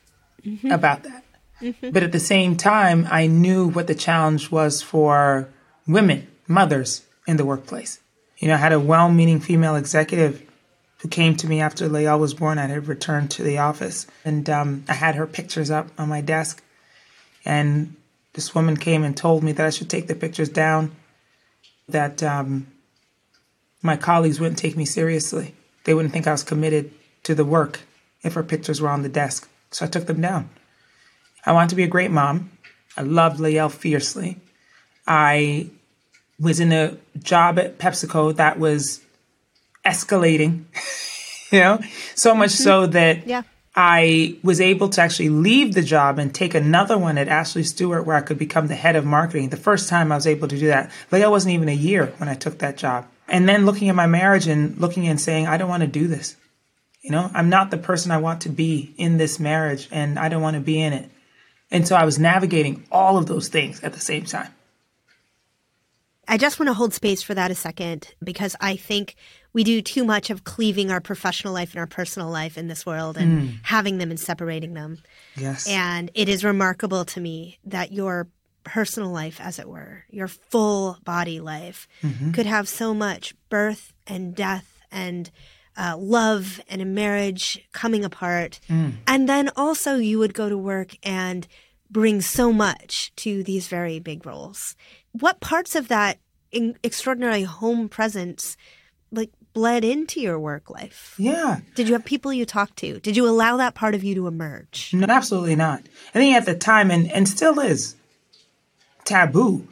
mm-hmm. 0.46 0.70
about 0.70 1.02
that. 1.04 1.24
Mm-hmm. 1.60 1.90
But 1.90 2.04
at 2.04 2.12
the 2.12 2.20
same 2.20 2.56
time, 2.56 3.08
I 3.10 3.26
knew 3.26 3.68
what 3.68 3.88
the 3.88 3.96
challenge 3.96 4.52
was 4.52 4.84
for 4.84 5.50
women, 5.88 6.28
mothers 6.48 7.04
in 7.26 7.38
the 7.38 7.46
workplace. 7.46 8.00
You 8.38 8.48
know, 8.48 8.54
I 8.54 8.58
had 8.58 8.74
a 8.74 8.80
well 8.80 9.10
meaning 9.10 9.40
female 9.40 9.76
executive 9.76 10.48
who 11.00 11.10
came 11.10 11.36
to 11.38 11.48
me 11.48 11.60
after 11.60 11.90
Lael 11.90 12.20
was 12.20 12.36
born. 12.36 12.60
I 12.60 12.68
had 12.68 12.88
returned 12.88 13.32
to 13.32 13.44
the 13.44 13.58
office 13.58 14.06
and 14.24 14.48
um, 14.52 14.84
I 14.88 14.94
had 14.94 15.16
her 15.16 15.26
pictures 15.26 15.72
up 15.72 15.88
on 15.98 16.10
my 16.10 16.22
desk. 16.22 16.64
And 17.44 17.96
this 18.34 18.54
woman 18.54 18.78
came 18.78 19.04
and 19.04 19.18
told 19.18 19.44
me 19.44 19.52
that 19.54 19.66
I 19.66 19.72
should 19.72 19.90
take 19.90 20.06
the 20.06 20.14
pictures 20.14 20.50
down, 20.50 20.92
that 21.90 22.22
um, 22.22 22.68
my 23.82 23.98
colleagues 23.98 24.40
wouldn't 24.40 24.60
take 24.60 24.78
me 24.78 24.86
seriously. 24.86 25.56
They 25.84 25.94
wouldn't 25.94 26.14
think 26.14 26.28
I 26.28 26.32
was 26.32 26.44
committed 26.44 26.92
to 27.24 27.36
the 27.36 27.46
work 27.46 27.82
if 28.22 28.34
her 28.34 28.44
pictures 28.44 28.82
were 28.82 28.90
on 28.90 29.02
the 29.02 29.10
desk. 29.10 29.50
So 29.72 29.86
I 29.86 29.90
took 29.90 30.06
them 30.06 30.22
down. 30.22 30.50
I 31.46 31.54
wanted 31.54 31.70
to 31.70 31.76
be 31.76 31.84
a 31.84 31.88
great 31.88 32.12
mom. 32.12 32.52
I 32.96 33.02
loved 33.02 33.40
Lael 33.40 33.70
fiercely. 33.70 34.38
I 35.08 35.70
was 36.40 36.60
in 36.60 36.72
a 36.72 36.98
job 37.20 37.58
at 37.58 37.78
PepsiCo 37.78 38.36
that 38.36 38.60
was 38.60 39.02
escalating, 39.86 40.66
you 41.52 41.60
know, 41.60 41.80
so 42.16 42.36
much 42.36 42.52
mm-hmm. 42.52 42.64
so 42.64 42.88
that 42.88 43.26
yeah. 43.26 43.44
I 43.76 44.38
was 44.44 44.60
able 44.60 44.90
to 44.90 45.02
actually 45.02 45.30
leave 45.30 45.74
the 45.74 45.82
job 45.82 46.20
and 46.20 46.34
take 46.34 46.54
another 46.54 46.98
one 46.98 47.18
at 47.18 47.28
Ashley 47.28 47.64
Stewart 47.64 48.06
where 48.06 48.18
I 48.18 48.22
could 48.22 48.38
become 48.38 48.68
the 48.68 48.76
head 48.76 48.96
of 48.96 49.06
marketing. 49.06 49.50
The 49.50 49.58
first 49.58 49.88
time 49.88 50.12
I 50.12 50.16
was 50.16 50.28
able 50.28 50.48
to 50.50 50.58
do 50.58 50.68
that. 50.68 50.92
Lael 51.12 51.32
wasn't 51.32 51.54
even 51.54 51.70
a 51.70 51.74
year 51.74 52.08
when 52.18 52.28
I 52.28 52.34
took 52.36 52.60
that 52.60 52.78
job. 52.78 53.08
And 53.32 53.48
then 53.48 53.66
looking 53.66 53.88
at 53.88 53.96
my 53.96 54.08
marriage 54.08 54.46
and 54.48 54.78
looking 54.78 55.08
and 55.08 55.20
saying, 55.20 55.48
I 55.48 55.56
don't 55.56 55.70
want 55.70 55.82
to 55.82 55.88
do 55.88 56.08
this. 56.08 56.36
You 57.02 57.12
know, 57.12 57.32
I'm 57.34 57.50
not 57.50 57.72
the 57.72 57.78
person 57.78 58.12
I 58.12 58.18
want 58.18 58.42
to 58.42 58.50
be 58.50 58.94
in 58.98 59.18
this 59.18 59.40
marriage 59.40 59.88
and 59.90 60.20
I 60.20 60.28
don't 60.28 60.42
want 60.42 60.56
to 60.56 60.62
be 60.62 60.80
in 60.80 60.92
it. 60.92 61.10
And 61.72 61.88
so 61.88 61.96
I 61.96 62.04
was 62.04 62.20
navigating 62.20 62.86
all 62.92 63.18
of 63.18 63.28
those 63.28 63.48
things 63.48 63.82
at 63.84 63.94
the 63.94 64.02
same 64.02 64.26
time. 64.26 64.54
I 66.28 66.38
just 66.38 66.60
want 66.60 66.68
to 66.68 66.74
hold 66.74 66.94
space 66.94 67.24
for 67.24 67.34
that 67.34 67.52
a 67.52 67.56
second 67.56 68.14
because 68.22 68.56
I 68.60 68.76
think 68.76 69.16
we 69.54 69.64
do 69.64 69.82
too 69.82 70.04
much 70.04 70.30
of 70.30 70.44
cleaving 70.44 70.92
our 70.92 71.02
professional 71.02 71.54
life 71.54 71.72
and 71.72 71.80
our 71.80 71.88
personal 71.88 72.30
life 72.30 72.58
in 72.58 72.68
this 72.68 72.86
world 72.86 73.18
and 73.18 73.42
mm. 73.42 73.60
having 73.64 73.98
them 73.98 74.12
and 74.12 74.20
separating 74.20 74.74
them. 74.74 75.00
Yes. 75.36 75.68
And 75.68 76.12
it 76.14 76.28
is 76.28 76.44
remarkable 76.44 77.06
to 77.06 77.22
me 77.22 77.60
that 77.64 77.94
your 77.94 78.28
personal 78.64 79.10
life, 79.10 79.40
as 79.42 79.60
it 79.60 79.68
were, 79.68 80.06
your 80.10 80.28
full 80.28 80.98
body 81.04 81.40
life, 81.40 81.88
mm-hmm. 82.02 82.32
could 82.32 82.46
have 82.46 82.68
so 82.68 82.94
much 82.94 83.34
birth 83.50 83.94
and 84.08 84.36
death 84.36 84.82
and 84.92 85.32
uh, 85.78 85.96
love 85.98 86.62
and 86.68 86.82
a 86.82 86.86
marriage 86.86 87.66
coming 87.72 88.04
apart. 88.04 88.60
Mm. 88.70 88.96
And 89.08 89.28
then 89.28 89.50
also 89.56 89.96
you 89.96 90.20
would 90.20 90.34
go 90.34 90.50
to 90.50 90.58
work 90.58 90.96
and 91.04 91.48
bring 91.90 92.22
so 92.22 92.52
much 92.54 93.12
to 93.18 93.44
these 93.44 93.68
very 93.68 94.00
big 94.00 94.26
roles. 94.26 94.76
What 95.12 95.40
parts 95.40 95.76
of 95.76 95.88
that 95.88 96.20
extraordinary 96.52 97.44
home 97.44 97.90
presence 97.90 98.58
like 99.12 99.32
bled 99.54 99.84
into 99.84 100.22
your 100.22 100.40
work 100.40 100.70
life? 100.70 101.16
Yeah. 101.18 101.60
Did 101.76 101.88
you 101.88 101.94
have 101.94 102.06
people 102.06 102.32
you 102.32 102.46
talked 102.46 102.78
to? 102.78 103.00
Did 103.00 103.18
you 103.18 103.28
allow 103.28 103.58
that 103.58 103.76
part 103.76 103.96
of 103.96 104.04
you 104.04 104.16
to 104.16 104.28
emerge? 104.28 104.92
No, 104.94 105.06
absolutely 105.10 105.56
not. 105.56 105.84
I 106.14 106.20
think 106.20 106.36
at 106.36 106.46
the 106.46 106.56
time, 106.56 106.92
and, 106.92 107.12
and 107.12 107.28
still 107.28 107.60
is, 107.60 107.96
taboo 109.06 109.68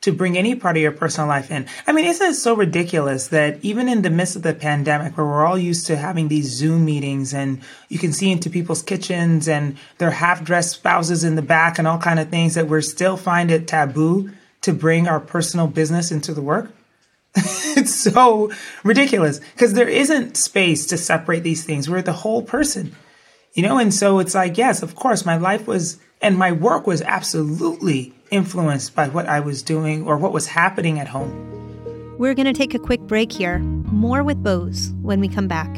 to 0.00 0.12
bring 0.12 0.38
any 0.38 0.54
part 0.54 0.76
of 0.76 0.82
your 0.82 0.92
personal 0.92 1.26
life 1.26 1.50
in. 1.50 1.66
I 1.86 1.92
mean, 1.92 2.04
isn't 2.04 2.30
it 2.30 2.34
so 2.34 2.54
ridiculous 2.54 3.28
that 3.28 3.58
even 3.62 3.88
in 3.88 4.02
the 4.02 4.10
midst 4.10 4.36
of 4.36 4.42
the 4.42 4.54
pandemic, 4.54 5.16
where 5.16 5.26
we're 5.26 5.44
all 5.44 5.58
used 5.58 5.86
to 5.88 5.96
having 5.96 6.28
these 6.28 6.50
Zoom 6.50 6.84
meetings 6.84 7.34
and 7.34 7.60
you 7.88 7.98
can 7.98 8.12
see 8.12 8.30
into 8.30 8.48
people's 8.48 8.82
kitchens 8.82 9.48
and 9.48 9.76
their 9.98 10.12
half-dressed 10.12 10.70
spouses 10.70 11.24
in 11.24 11.34
the 11.34 11.42
back 11.42 11.78
and 11.78 11.88
all 11.88 11.98
kind 11.98 12.20
of 12.20 12.28
things, 12.28 12.54
that 12.54 12.68
we're 12.68 12.80
still 12.80 13.16
find 13.16 13.50
it 13.50 13.66
taboo 13.66 14.30
to 14.60 14.72
bring 14.72 15.08
our 15.08 15.20
personal 15.20 15.66
business 15.66 16.12
into 16.12 16.32
the 16.32 16.42
work? 16.42 16.70
it's 17.34 17.94
so 17.94 18.50
ridiculous 18.84 19.40
because 19.54 19.74
there 19.74 19.88
isn't 19.88 20.36
space 20.36 20.86
to 20.86 20.96
separate 20.96 21.42
these 21.42 21.64
things. 21.64 21.90
We're 21.90 22.02
the 22.02 22.12
whole 22.12 22.42
person, 22.42 22.94
you 23.52 23.62
know? 23.62 23.78
And 23.78 23.92
so 23.92 24.20
it's 24.20 24.34
like, 24.34 24.56
yes, 24.56 24.82
of 24.82 24.94
course, 24.94 25.26
my 25.26 25.36
life 25.36 25.66
was, 25.66 25.98
and 26.20 26.36
my 26.36 26.52
work 26.52 26.86
was 26.86 27.02
absolutely 27.02 28.12
influenced 28.30 28.94
by 28.94 29.08
what 29.08 29.26
I 29.26 29.40
was 29.40 29.62
doing 29.62 30.06
or 30.06 30.16
what 30.16 30.32
was 30.32 30.46
happening 30.46 30.98
at 30.98 31.08
home. 31.08 31.44
We're 32.18 32.34
going 32.34 32.46
to 32.46 32.52
take 32.52 32.74
a 32.74 32.78
quick 32.78 33.00
break 33.02 33.30
here. 33.30 33.58
More 33.58 34.24
with 34.24 34.42
Boz 34.42 34.92
when 35.02 35.20
we 35.20 35.28
come 35.28 35.48
back. 35.48 35.72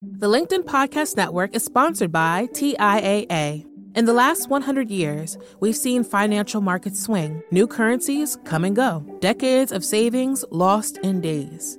The 0.00 0.28
LinkedIn 0.28 0.64
Podcast 0.64 1.16
Network 1.16 1.54
is 1.54 1.64
sponsored 1.64 2.12
by 2.12 2.48
TIAA. 2.52 3.66
In 3.94 4.04
the 4.06 4.12
last 4.14 4.48
100 4.48 4.90
years, 4.90 5.36
we've 5.60 5.76
seen 5.76 6.02
financial 6.02 6.62
markets 6.62 7.02
swing, 7.02 7.42
new 7.50 7.66
currencies 7.66 8.38
come 8.44 8.64
and 8.64 8.74
go, 8.74 9.04
decades 9.20 9.70
of 9.70 9.84
savings 9.84 10.44
lost 10.50 10.96
in 10.98 11.20
days 11.20 11.78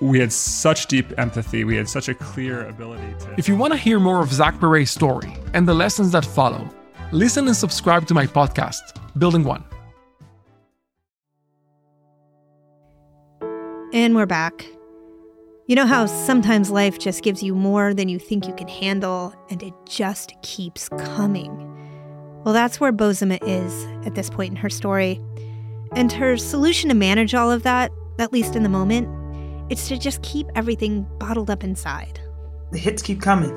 we 0.00 0.18
had 0.20 0.32
such 0.32 0.86
deep 0.86 1.06
empathy. 1.18 1.64
We 1.64 1.76
had 1.76 1.88
such 1.88 2.08
a 2.08 2.14
clear 2.14 2.66
ability 2.66 3.14
to. 3.20 3.34
If 3.36 3.48
you 3.48 3.56
want 3.56 3.72
to 3.72 3.78
hear 3.78 3.98
more 3.98 4.22
of 4.22 4.32
Zach 4.32 4.58
Perret's 4.60 4.90
story 4.90 5.36
and 5.54 5.66
the 5.66 5.74
lessons 5.74 6.12
that 6.12 6.24
follow, 6.24 6.68
listen 7.12 7.46
and 7.46 7.56
subscribe 7.56 8.06
to 8.06 8.14
my 8.14 8.26
podcast, 8.26 8.80
Building 9.18 9.44
One. 9.44 9.64
And 13.92 14.14
we're 14.14 14.26
back. 14.26 14.66
You 15.66 15.74
know 15.74 15.86
how 15.86 16.06
sometimes 16.06 16.70
life 16.70 16.98
just 16.98 17.22
gives 17.22 17.42
you 17.42 17.54
more 17.54 17.92
than 17.92 18.08
you 18.08 18.18
think 18.18 18.46
you 18.46 18.54
can 18.54 18.68
handle, 18.68 19.34
and 19.50 19.62
it 19.62 19.74
just 19.86 20.34
keeps 20.42 20.88
coming? 20.90 21.64
Well, 22.44 22.54
that's 22.54 22.80
where 22.80 22.92
Bozoma 22.92 23.38
is 23.42 24.06
at 24.06 24.14
this 24.14 24.30
point 24.30 24.50
in 24.50 24.56
her 24.56 24.70
story. 24.70 25.20
And 25.92 26.12
her 26.12 26.36
solution 26.36 26.88
to 26.88 26.94
manage 26.94 27.34
all 27.34 27.50
of 27.50 27.64
that, 27.64 27.90
at 28.18 28.32
least 28.32 28.56
in 28.56 28.62
the 28.62 28.68
moment, 28.68 29.08
it's 29.70 29.88
to 29.88 29.98
just 29.98 30.22
keep 30.22 30.46
everything 30.54 31.06
bottled 31.18 31.50
up 31.50 31.64
inside. 31.64 32.20
The 32.72 32.78
hits 32.78 33.02
keep 33.02 33.20
coming. 33.20 33.54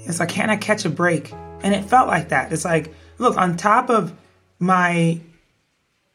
It's 0.00 0.20
like, 0.20 0.28
can 0.28 0.50
I 0.50 0.56
catch 0.56 0.84
a 0.84 0.90
break? 0.90 1.32
And 1.62 1.74
it 1.74 1.84
felt 1.84 2.08
like 2.08 2.28
that. 2.28 2.52
It's 2.52 2.64
like, 2.64 2.94
look, 3.18 3.36
on 3.36 3.56
top 3.56 3.90
of 3.90 4.12
my 4.58 5.20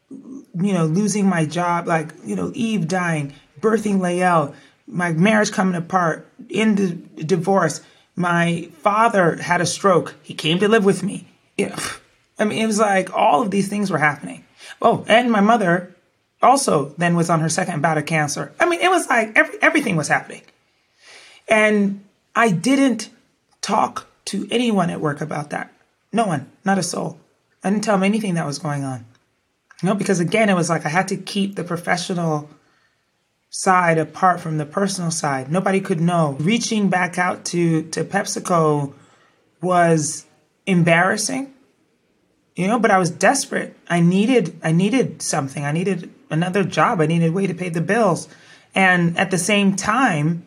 you 0.10 0.74
know, 0.74 0.86
losing 0.86 1.28
my 1.28 1.46
job, 1.46 1.88
like, 1.88 2.14
you 2.26 2.36
know, 2.36 2.52
Eve 2.54 2.88
dying, 2.88 3.34
birthing 3.60 4.00
Lael, 4.00 4.54
my 4.88 5.12
marriage 5.12 5.52
coming 5.52 5.76
apart, 5.76 6.28
in 6.50 6.76
the 6.76 7.24
divorce. 7.24 7.82
My 8.16 8.70
father 8.80 9.38
had 9.38 9.62
a 9.62 9.66
stroke. 9.66 10.16
He 10.22 10.34
came 10.34 10.60
to 10.60 10.68
live 10.68 10.86
with 10.86 11.02
me. 11.02 11.28
Yeah. 11.58 11.80
I 12.38 12.46
mean, 12.46 12.62
it 12.62 12.68
was 12.68 12.80
like 12.80 13.14
all 13.14 13.42
of 13.42 13.50
these 13.50 13.68
things 13.68 13.90
were 13.90 13.98
happening. 13.98 14.44
Oh, 14.82 15.04
and 15.08 15.32
my 15.32 15.42
mother 15.42 15.96
also 16.44 16.94
then 16.98 17.16
was 17.16 17.30
on 17.30 17.40
her 17.40 17.50
second 17.50 17.82
bout 17.82 17.98
of 17.98 18.06
cancer. 18.06 18.54
I 18.60 18.68
mean, 18.68 18.82
it 18.82 18.90
was 18.90 19.08
like 19.08 19.36
every, 19.36 19.62
everything 19.62 19.96
was 19.96 20.08
happening. 20.08 20.42
And 21.48 22.04
I 22.36 22.52
didn't 22.52 23.10
talk 23.62 24.08
to 24.26 24.48
anyone 24.52 24.90
at 24.90 25.02
work 25.02 25.22
about 25.22 25.50
that. 25.50 25.74
No 26.12 26.28
one, 26.28 26.52
not 26.64 26.78
a 26.78 26.84
soul. 26.84 27.18
I 27.64 27.70
didn't 27.70 27.84
tell 27.84 27.96
them 27.96 28.04
anything 28.04 28.36
that 28.36 28.46
was 28.46 28.60
going 28.60 28.84
on. 28.84 29.06
Know, 29.82 29.96
because 29.96 30.22
again, 30.22 30.50
it 30.50 30.54
was 30.54 30.70
like 30.70 30.86
I 30.86 30.90
had 30.90 31.10
to 31.10 31.18
keep 31.18 31.56
the 31.56 31.64
professional 31.64 32.50
side 33.50 33.98
apart 33.98 34.40
from 34.40 34.58
the 34.58 34.66
personal 34.66 35.12
side. 35.12 35.52
Nobody 35.52 35.82
could 35.82 36.00
know. 36.00 36.38
Reaching 36.40 36.90
back 36.90 37.18
out 37.18 37.44
to 37.46 37.84
to 37.90 38.06
PepsiCo 38.06 38.94
was 39.62 40.26
embarrassing. 40.66 41.54
You 42.56 42.68
know, 42.68 42.80
but 42.80 42.92
I 42.92 42.98
was 42.98 43.10
desperate. 43.12 43.76
I 43.90 44.00
needed 44.00 44.58
I 44.64 44.72
needed 44.72 45.22
something. 45.22 45.66
I 45.66 45.74
needed 45.74 46.14
another 46.34 46.64
job. 46.64 47.00
I 47.00 47.06
needed 47.06 47.30
a 47.30 47.32
way 47.32 47.48
to 47.48 47.54
pay 47.54 47.70
the 47.70 47.82
bills. 47.82 48.28
And 48.76 49.18
at 49.18 49.32
the 49.32 49.38
same 49.38 49.76
time, 49.76 50.46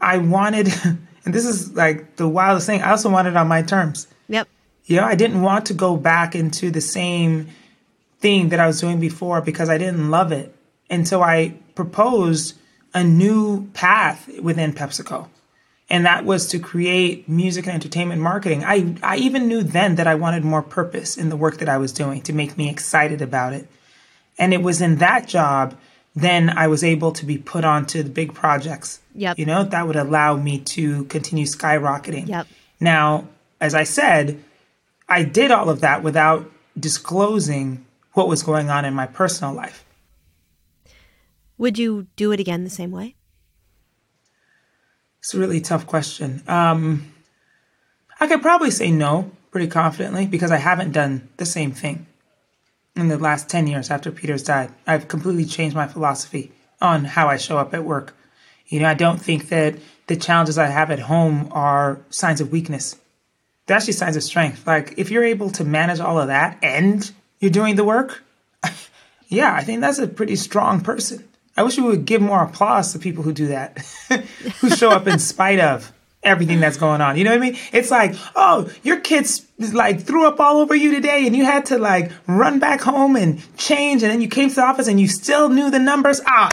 I 0.00 0.18
wanted 0.18 0.72
and 1.24 1.34
this 1.34 1.46
is 1.46 1.72
like 1.74 2.16
the 2.16 2.28
wildest 2.28 2.66
thing, 2.66 2.82
I 2.82 2.90
also 2.90 3.10
wanted 3.10 3.36
on 3.36 3.48
my 3.48 3.62
terms. 3.62 4.06
Yep. 4.28 4.48
You 4.84 4.96
know, 4.96 5.04
I 5.04 5.14
didn't 5.14 5.42
want 5.42 5.66
to 5.66 5.74
go 5.74 5.96
back 5.96 6.34
into 6.34 6.70
the 6.70 6.80
same 6.80 7.48
thing 8.18 8.50
that 8.50 8.60
I 8.60 8.66
was 8.66 8.80
doing 8.80 9.00
before 9.00 9.40
because 9.40 9.70
I 9.70 9.78
didn't 9.78 10.10
love 10.10 10.32
it. 10.32 10.54
And 10.90 11.08
so 11.08 11.22
I 11.22 11.54
proposed 11.74 12.54
a 12.92 13.02
new 13.02 13.68
path 13.70 14.28
within 14.40 14.72
PepsiCo. 14.72 15.28
And 15.90 16.06
that 16.06 16.24
was 16.24 16.46
to 16.48 16.58
create 16.58 17.28
music 17.28 17.66
and 17.66 17.74
entertainment 17.74 18.20
marketing. 18.20 18.64
I, 18.64 18.96
I 19.02 19.16
even 19.16 19.48
knew 19.48 19.62
then 19.62 19.96
that 19.96 20.06
I 20.06 20.14
wanted 20.14 20.44
more 20.44 20.62
purpose 20.62 21.16
in 21.16 21.28
the 21.28 21.36
work 21.36 21.58
that 21.58 21.68
I 21.68 21.78
was 21.78 21.92
doing 21.92 22.22
to 22.22 22.32
make 22.32 22.56
me 22.56 22.70
excited 22.70 23.20
about 23.20 23.52
it. 23.52 23.68
And 24.38 24.52
it 24.52 24.62
was 24.62 24.80
in 24.80 24.96
that 24.96 25.28
job 25.28 25.76
then 26.14 26.48
I 26.50 26.68
was 26.68 26.84
able 26.84 27.12
to 27.12 27.26
be 27.26 27.38
put 27.38 27.64
onto 27.64 28.02
the 28.02 28.10
big 28.10 28.34
projects. 28.34 29.00
Yep. 29.14 29.38
You 29.38 29.46
know, 29.46 29.64
that 29.64 29.86
would 29.86 29.96
allow 29.96 30.36
me 30.36 30.60
to 30.60 31.04
continue 31.06 31.44
skyrocketing. 31.44 32.28
Yep. 32.28 32.46
Now, 32.80 33.28
as 33.60 33.74
I 33.74 33.84
said, 33.84 34.42
I 35.08 35.24
did 35.24 35.50
all 35.50 35.68
of 35.68 35.80
that 35.80 36.02
without 36.02 36.50
disclosing 36.78 37.84
what 38.12 38.28
was 38.28 38.42
going 38.42 38.70
on 38.70 38.84
in 38.84 38.94
my 38.94 39.06
personal 39.06 39.52
life. 39.52 39.84
Would 41.58 41.78
you 41.78 42.06
do 42.16 42.32
it 42.32 42.40
again 42.40 42.64
the 42.64 42.70
same 42.70 42.90
way? 42.90 43.16
It's 45.18 45.34
a 45.34 45.38
really 45.38 45.60
tough 45.60 45.86
question. 45.86 46.42
Um, 46.46 47.12
I 48.20 48.26
could 48.26 48.42
probably 48.42 48.70
say 48.70 48.90
no 48.90 49.32
pretty 49.50 49.68
confidently 49.68 50.26
because 50.26 50.50
I 50.50 50.58
haven't 50.58 50.92
done 50.92 51.28
the 51.38 51.46
same 51.46 51.72
thing 51.72 52.06
in 52.96 53.08
the 53.08 53.18
last 53.18 53.48
10 53.48 53.66
years 53.66 53.90
after 53.90 54.10
Peter's 54.10 54.42
died. 54.42 54.70
I've 54.86 55.08
completely 55.08 55.44
changed 55.44 55.74
my 55.74 55.86
philosophy 55.86 56.52
on 56.80 57.04
how 57.04 57.28
I 57.28 57.36
show 57.36 57.58
up 57.58 57.74
at 57.74 57.84
work. 57.84 58.16
You 58.66 58.80
know, 58.80 58.88
I 58.88 58.94
don't 58.94 59.20
think 59.20 59.48
that 59.48 59.76
the 60.06 60.16
challenges 60.16 60.58
I 60.58 60.66
have 60.66 60.90
at 60.90 61.00
home 61.00 61.48
are 61.52 62.00
signs 62.10 62.40
of 62.40 62.52
weakness. 62.52 62.96
They're 63.66 63.76
actually 63.76 63.94
signs 63.94 64.16
of 64.16 64.22
strength. 64.22 64.66
Like, 64.66 64.94
if 64.96 65.10
you're 65.10 65.24
able 65.24 65.50
to 65.50 65.64
manage 65.64 66.00
all 66.00 66.20
of 66.20 66.28
that 66.28 66.58
and 66.62 67.10
you're 67.40 67.50
doing 67.50 67.76
the 67.76 67.84
work, 67.84 68.22
yeah, 69.28 69.54
I 69.54 69.64
think 69.64 69.80
that's 69.80 69.98
a 69.98 70.06
pretty 70.06 70.36
strong 70.36 70.80
person. 70.80 71.26
I 71.56 71.62
wish 71.62 71.78
we 71.78 71.84
would 71.84 72.04
give 72.04 72.20
more 72.20 72.42
applause 72.42 72.92
to 72.92 72.98
people 72.98 73.22
who 73.22 73.32
do 73.32 73.48
that, 73.48 73.78
who 74.60 74.70
show 74.70 74.90
up 74.90 75.06
in 75.06 75.18
spite 75.18 75.60
of 75.60 75.92
everything 76.24 76.60
that's 76.60 76.76
going 76.76 77.00
on. 77.00 77.16
You 77.16 77.24
know 77.24 77.30
what 77.30 77.42
I 77.42 77.50
mean? 77.50 77.58
It's 77.72 77.90
like, 77.90 78.14
oh, 78.34 78.70
your 78.82 79.00
kids 79.00 79.46
like 79.72 80.00
threw 80.02 80.26
up 80.26 80.40
all 80.40 80.58
over 80.58 80.74
you 80.74 80.94
today 80.94 81.26
and 81.26 81.36
you 81.36 81.44
had 81.44 81.66
to 81.66 81.78
like 81.78 82.10
run 82.26 82.58
back 82.58 82.80
home 82.80 83.16
and 83.16 83.42
change 83.56 84.02
and 84.02 84.10
then 84.10 84.20
you 84.20 84.28
came 84.28 84.48
to 84.48 84.54
the 84.54 84.62
office 84.62 84.88
and 84.88 85.00
you 85.00 85.08
still 85.08 85.48
knew 85.48 85.70
the 85.70 85.78
numbers. 85.78 86.20
Ah. 86.26 86.50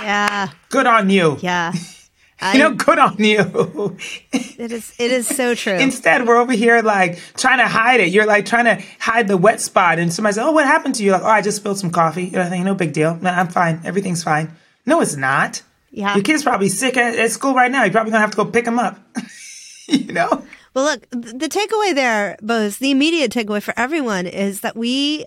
Yeah. 0.00 0.48
Good 0.70 0.86
on 0.86 1.10
you. 1.10 1.38
Yeah. 1.40 1.72
you 2.52 2.58
know, 2.58 2.74
good 2.74 2.98
on 2.98 3.16
you. 3.18 3.96
it 4.32 4.72
is 4.72 4.92
it 4.98 5.10
is 5.10 5.26
so 5.26 5.54
true. 5.54 5.74
Instead, 5.74 6.26
we're 6.26 6.36
over 6.36 6.52
here 6.52 6.82
like 6.82 7.18
trying 7.36 7.58
to 7.58 7.66
hide 7.66 8.00
it. 8.00 8.08
You're 8.08 8.26
like 8.26 8.44
trying 8.44 8.64
to 8.64 8.84
hide 8.98 9.28
the 9.28 9.36
wet 9.36 9.60
spot, 9.60 9.98
and 9.98 10.12
somebody 10.12 10.34
says, 10.34 10.44
"Oh, 10.44 10.52
what 10.52 10.66
happened 10.66 10.96
to 10.96 11.04
you?" 11.04 11.12
Like, 11.12 11.22
"Oh, 11.22 11.28
I 11.28 11.40
just 11.40 11.58
spilled 11.58 11.78
some 11.78 11.90
coffee." 11.90 12.36
I 12.36 12.48
think, 12.50 12.64
"No 12.64 12.74
big 12.74 12.92
deal. 12.92 13.16
No, 13.16 13.30
I'm 13.30 13.48
fine. 13.48 13.80
Everything's 13.84 14.22
fine." 14.22 14.50
No, 14.84 15.00
it's 15.00 15.16
not. 15.16 15.62
Yeah. 15.94 16.14
Your 16.14 16.24
kid's 16.24 16.42
probably 16.42 16.68
sick 16.68 16.96
at, 16.96 17.16
at 17.16 17.30
school 17.30 17.54
right 17.54 17.70
now. 17.70 17.84
You're 17.84 17.92
probably 17.92 18.10
gonna 18.10 18.20
have 18.22 18.32
to 18.32 18.36
go 18.36 18.44
pick 18.44 18.66
him 18.66 18.78
up. 18.78 18.98
you 19.88 20.12
know. 20.12 20.44
Well, 20.74 20.84
look, 20.84 21.08
the 21.10 21.48
takeaway 21.48 21.94
there, 21.94 22.36
Boz, 22.42 22.78
the 22.78 22.90
immediate 22.90 23.30
takeaway 23.30 23.62
for 23.62 23.72
everyone 23.76 24.26
is 24.26 24.60
that 24.62 24.76
we 24.76 25.24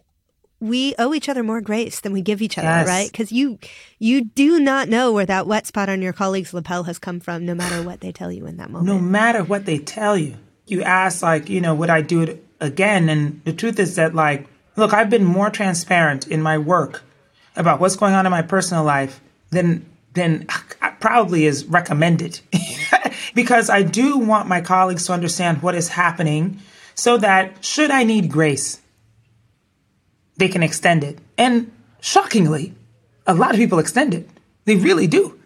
we 0.60 0.96
owe 0.98 1.14
each 1.14 1.30
other 1.30 1.44
more 1.44 1.62
grace 1.62 2.00
than 2.00 2.12
we 2.12 2.22
give 2.22 2.42
each 2.42 2.58
other, 2.58 2.68
Yes. 2.68 2.88
right? 2.88 3.12
Because 3.12 3.32
you 3.32 3.60
you 4.00 4.26
do 4.26 4.60
not 4.60 4.90
know 4.90 5.14
where 5.14 5.26
that 5.26 5.48
wet 5.48 5.68
spot 5.68 5.88
on 5.88 6.02
your 6.02 6.14
colleague's 6.14 6.54
lapel 6.54 6.84
has 6.84 7.00
come 7.00 7.20
from, 7.20 7.46
no 7.46 7.54
matter 7.56 7.82
what 7.84 8.02
they 8.02 8.12
tell 8.12 8.32
you 8.32 8.46
in 8.46 8.58
that 8.58 8.70
moment. 8.70 8.88
no 8.94 9.00
matter 9.00 9.44
what 9.44 9.66
they 9.66 9.78
tell 9.78 10.18
you. 10.18 10.36
You 10.66 10.82
ask, 10.84 11.22
like, 11.24 11.48
you 11.48 11.62
know, 11.62 11.74
would 11.76 11.90
I 11.90 12.02
do 12.02 12.22
it 12.24 12.44
again? 12.60 13.08
And 13.08 13.40
the 13.46 13.54
truth 13.54 13.80
is 13.80 13.96
that, 13.96 14.14
like, 14.14 14.48
look, 14.76 14.92
I've 14.94 15.10
been 15.10 15.24
more 15.24 15.50
transparent 15.50 16.28
in 16.28 16.42
my 16.42 16.58
work 16.58 17.04
about 17.56 17.80
what's 17.80 17.96
going 17.96 18.14
on 18.14 18.26
in 18.26 18.32
my 18.32 18.42
personal 18.42 18.84
life 18.84 19.22
than 19.52 19.86
than 20.18 20.46
probably 21.00 21.46
is 21.46 21.66
recommended, 21.66 22.42
because 23.34 23.70
I 23.70 23.84
do 23.84 24.18
want 24.18 24.48
my 24.48 24.62
colleagues 24.62 25.06
to 25.06 25.14
understand 25.14 25.62
what 25.62 25.76
is 25.76 25.90
happening, 25.90 26.60
so 26.96 27.18
that 27.18 27.64
should 27.64 27.92
I 27.92 28.04
need 28.04 28.30
grace, 28.30 28.82
they 30.38 30.48
can 30.48 30.64
extend 30.64 31.04
it. 31.04 31.20
And 31.38 31.72
shockingly, 32.02 32.74
a 33.26 33.34
lot 33.34 33.52
of 33.52 33.58
people 33.58 33.80
extend 33.80 34.14
it. 34.14 34.30
They 34.66 34.76
really 34.76 35.08
do. 35.08 35.40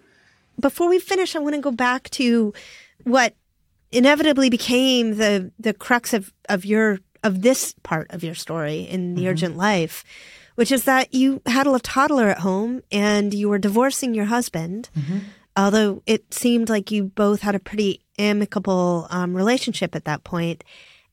Before 0.60 0.90
we 0.90 1.00
finish, 1.00 1.36
I 1.36 1.40
want 1.40 1.56
to 1.56 1.62
go 1.62 1.72
back 1.72 2.10
to 2.12 2.54
what 3.04 3.36
inevitably 3.92 4.50
became 4.50 5.18
the 5.18 5.52
the 5.60 5.74
crux 5.74 6.14
of 6.14 6.34
of 6.50 6.66
your 6.66 7.00
of 7.24 7.42
this 7.42 7.76
part 7.84 8.08
of 8.12 8.24
your 8.24 8.36
story 8.36 8.82
in 8.82 9.16
the 9.16 9.22
mm-hmm. 9.22 9.30
urgent 9.30 9.58
life, 9.58 10.04
which 10.56 10.72
is 10.72 10.84
that 10.86 11.14
you 11.14 11.42
had 11.46 11.68
a 11.68 11.80
toddler 11.80 12.30
at 12.30 12.40
home 12.40 12.82
and 12.92 13.34
you 13.34 13.50
were 13.50 13.60
divorcing 13.60 14.14
your 14.14 14.26
husband. 14.26 14.90
Although 15.56 16.02
it 16.06 16.34
seemed 16.34 16.70
like 16.70 16.92
you 16.92 17.04
both 17.04 17.42
had 17.42 17.56
a 17.56 17.60
pretty 17.60 18.02
amicable 18.18 19.08
um, 19.10 19.36
relationship 19.36 19.96
at 19.96 20.06
that 20.06 20.24
point. 20.24 20.32
point, 20.32 20.64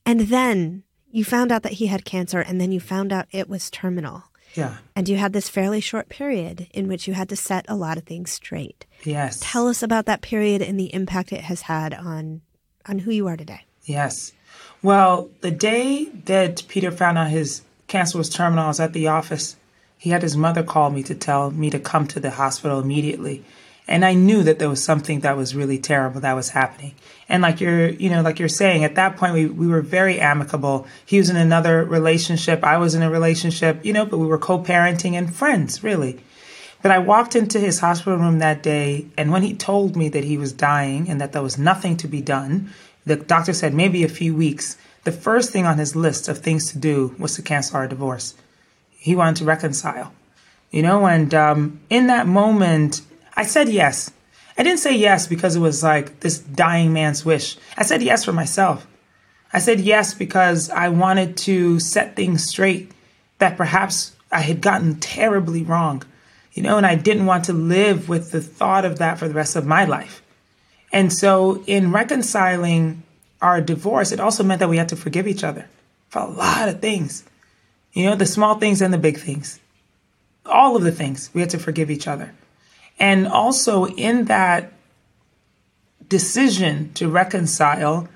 and 0.07 0.21
then 0.29 0.85
you 1.11 1.25
found 1.25 1.51
out 1.51 1.63
that 1.65 1.73
he 1.73 1.89
had 1.89 2.05
cancer, 2.05 2.41
and 2.41 2.61
then 2.61 2.71
you 2.71 2.81
found 2.81 3.13
out 3.13 3.27
it 3.33 3.49
was 3.49 3.71
terminal. 3.71 4.25
Yeah. 4.55 4.77
And 4.95 5.09
you 5.09 5.17
had 5.17 5.33
this 5.33 5.49
fairly 5.49 5.81
short 5.81 6.09
period 6.09 6.69
in 6.73 6.89
which 6.89 7.07
you 7.07 7.15
had 7.15 7.29
to 7.29 7.37
set 7.37 7.67
a 7.69 7.75
lot 7.75 7.99
of 7.99 8.05
things 8.05 8.31
straight. 8.31 8.87
Yes. 9.05 9.41
Tell 9.43 9.69
us 9.69 9.83
about 9.83 10.07
that 10.07 10.23
period 10.23 10.63
and 10.63 10.79
the 10.79 10.93
impact 10.95 11.33
it 11.33 11.43
has 11.43 11.63
had 11.63 11.93
on 11.95 12.43
on 12.87 13.01
who 13.01 13.11
you 13.11 13.27
are 13.27 13.37
today. 13.37 13.67
Yes. 13.85 14.33
Well, 14.83 15.31
the 15.41 15.51
day 15.51 16.05
that 16.25 16.63
Peter 16.69 16.91
found 16.91 17.19
out 17.19 17.29
his 17.29 17.63
cancer 17.89 18.19
was 18.19 18.29
terminal, 18.29 18.73
at 18.81 18.93
the 18.93 19.09
office. 19.09 19.57
He 19.99 20.11
had 20.11 20.23
his 20.23 20.37
mother 20.37 20.63
call 20.63 20.91
me 20.91 21.03
to 21.03 21.15
tell 21.15 21.51
me 21.51 21.71
to 21.71 21.81
come 21.81 22.07
to 22.09 22.21
the 22.21 22.31
hospital 22.31 22.79
immediately. 22.79 23.45
And 23.89 24.05
I 24.05 24.13
knew 24.13 24.43
that 24.43 24.59
there 24.59 24.69
was 24.69 24.85
something 24.85 25.21
that 25.21 25.37
was 25.37 25.57
really 25.57 25.79
terrible 25.79 26.21
that 26.21 26.35
was 26.35 26.51
happening. 26.51 26.95
And 27.29 27.43
like 27.43 27.61
you're, 27.61 27.89
you 27.89 28.11
know, 28.11 28.21
like 28.21 28.39
you're 28.39 28.49
saying, 28.49 28.85
at 28.85 28.97
that 28.97 29.17
point 29.17 29.33
we, 29.33 29.47
we 29.47 29.67
were 29.67 29.81
very 29.81 30.21
amicable. 30.21 30.87
He 31.07 31.17
was 31.17 31.31
in 31.31 31.37
another 31.37 31.85
relationship. 31.85 32.63
I 32.63 32.77
was 32.77 32.95
in 32.95 33.03
a 33.03 33.11
relationship, 33.11 33.85
you 33.85 33.95
know, 33.95 34.05
but 34.05 34.19
we 34.19 34.27
were 34.27 34.39
co-parenting 34.39 35.15
and 35.15 35.35
friends, 35.35 35.83
really. 35.83 36.21
But 36.83 36.93
I 36.93 36.99
walked 36.99 37.35
into 37.35 37.59
his 37.59 37.81
hospital 37.81 38.19
room 38.19 38.39
that 38.39 38.63
day, 38.63 39.07
and 39.17 39.33
when 39.33 39.43
he 39.43 39.55
told 39.55 39.97
me 39.97 40.09
that 40.11 40.23
he 40.23 40.39
was 40.39 40.53
dying 40.53 41.09
and 41.09 41.21
that 41.21 41.33
there 41.33 41.43
was 41.43 41.59
nothing 41.59 41.97
to 41.97 42.07
be 42.07 42.21
done, 42.21 42.71
the 43.05 43.17
doctor 43.17 43.53
said 43.53 43.75
maybe 43.75 44.05
a 44.05 44.09
few 44.09 44.35
weeks. 44.35 44.77
The 45.09 45.13
first 45.13 45.53
thing 45.53 45.65
on 45.65 45.79
his 45.79 45.97
list 45.97 46.29
of 46.29 46.37
things 46.37 46.71
to 46.71 46.79
do 46.79 47.15
was 47.19 47.35
to 47.37 47.41
cancel 47.41 47.79
our 47.79 47.89
divorce. 47.89 48.35
He 48.91 49.17
wanted 49.17 49.37
to 49.37 49.47
reconcile. 49.47 50.13
you 50.71 50.83
know, 50.83 51.07
and 51.07 51.33
um, 51.33 51.81
in 51.89 52.09
that 52.09 52.27
moment, 52.27 53.01
I 53.35 53.45
said 53.45 53.71
yes. 53.71 54.11
I 54.59 54.63
didn't 54.63 54.81
say 54.81 54.95
yes 54.95 55.27
because 55.27 55.57
it 55.57 55.61
was 55.61 55.83
like 55.83 56.21
this 56.21 56.41
dying 56.41 56.93
man's 56.93 57.25
wish. 57.25 57.57
I 57.79 57.85
said 57.85 58.03
yes 58.03 58.23
for 58.23 58.35
myself. 58.35 58.87
I 59.51 59.61
said 59.61 59.81
yes 59.81 60.13
because 60.13 60.69
I 60.69 60.91
wanted 60.91 61.39
to 61.39 61.81
set 61.81 62.15
things 62.15 62.45
straight 62.45 62.93
that 63.39 63.57
perhaps 63.57 64.15
I 64.31 64.43
had 64.43 64.61
gotten 64.61 65.01
terribly 65.01 65.63
wrong, 65.63 66.03
you 66.53 66.63
know, 66.63 66.77
and 66.77 66.85
I 66.85 66.97
didn't 66.97 67.25
want 67.25 67.47
to 67.47 67.55
live 67.55 68.11
with 68.11 68.31
the 68.31 68.43
thought 68.43 68.85
of 68.85 68.99
that 68.99 69.19
for 69.19 69.27
the 69.27 69.33
rest 69.33 69.57
of 69.57 69.65
my 69.65 69.87
life. 69.87 70.21
And 70.93 71.11
so, 71.11 71.65
in 71.67 71.93
reconciling 71.93 73.05
our 73.41 73.61
divorce, 73.61 74.13
it 74.13 74.21
also 74.21 74.43
meant 74.43 74.61
that 74.61 74.69
we 74.69 74.77
had 74.77 74.89
to 74.91 74.97
forgive 74.97 75.27
each 75.27 75.45
other 75.45 75.69
for 76.09 76.21
a 76.21 76.29
lot 76.29 76.69
of 76.69 76.81
things, 76.81 77.25
you 77.93 78.05
know, 78.05 78.17
the 78.17 78.27
small 78.27 78.57
things 78.57 78.81
and 78.81 78.93
the 78.93 78.99
big 78.99 79.19
things, 79.19 79.61
all 80.47 80.77
of 80.77 80.83
the 80.83 80.93
things 80.93 81.31
we 81.35 81.41
had 81.41 81.51
to 81.51 81.59
forgive 81.59 81.91
each 81.91 82.09
other. 82.09 82.35
And 82.99 83.29
also, 83.29 83.87
in 83.87 84.25
that 84.25 84.73
decision 86.09 86.93
to 86.95 87.09
reconcile, 87.09 88.09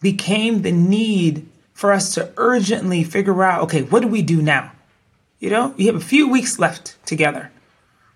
became 0.00 0.62
the 0.62 0.72
need 0.72 1.48
for 1.72 1.92
us 1.92 2.14
to 2.14 2.32
urgently 2.36 3.04
figure 3.04 3.42
out 3.42 3.62
okay, 3.62 3.82
what 3.82 4.00
do 4.00 4.08
we 4.08 4.22
do 4.22 4.42
now? 4.42 4.72
You 5.38 5.50
know, 5.50 5.74
you 5.76 5.86
have 5.86 5.96
a 5.96 6.04
few 6.04 6.28
weeks 6.28 6.58
left 6.58 6.96
together. 7.06 7.50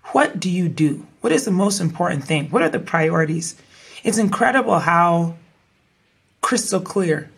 What 0.05 0.39
do 0.39 0.49
you 0.49 0.67
do? 0.67 1.05
What 1.21 1.31
is 1.31 1.45
the 1.45 1.51
most 1.51 1.79
important 1.79 2.23
thing? 2.23 2.49
What 2.49 2.63
are 2.63 2.69
the 2.69 2.79
priorities? 2.79 3.55
It's 4.03 4.17
incredible 4.17 4.79
how 4.79 5.35
crystal 6.41 6.81
clear 6.81 7.29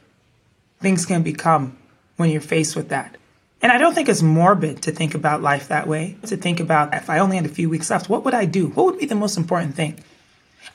things 0.79 1.05
can 1.05 1.23
become 1.23 1.77
when 2.17 2.29
you're 2.29 2.41
faced 2.41 2.75
with 2.75 2.89
that. 2.89 3.17
And 3.61 3.71
I 3.71 3.77
don't 3.77 3.93
think 3.93 4.09
it's 4.09 4.21
morbid 4.21 4.81
to 4.83 4.91
think 4.91 5.15
about 5.15 5.41
life 5.41 5.69
that 5.69 5.87
way, 5.87 6.17
to 6.25 6.35
think 6.35 6.59
about 6.59 6.93
if 6.93 7.09
I 7.09 7.19
only 7.19 7.37
had 7.37 7.45
a 7.45 7.49
few 7.49 7.69
weeks 7.69 7.89
left, 7.89 8.09
what 8.09 8.25
would 8.25 8.33
I 8.33 8.45
do? 8.45 8.67
What 8.67 8.85
would 8.85 8.99
be 8.99 9.05
the 9.05 9.15
most 9.15 9.37
important 9.37 9.75
thing? 9.75 10.03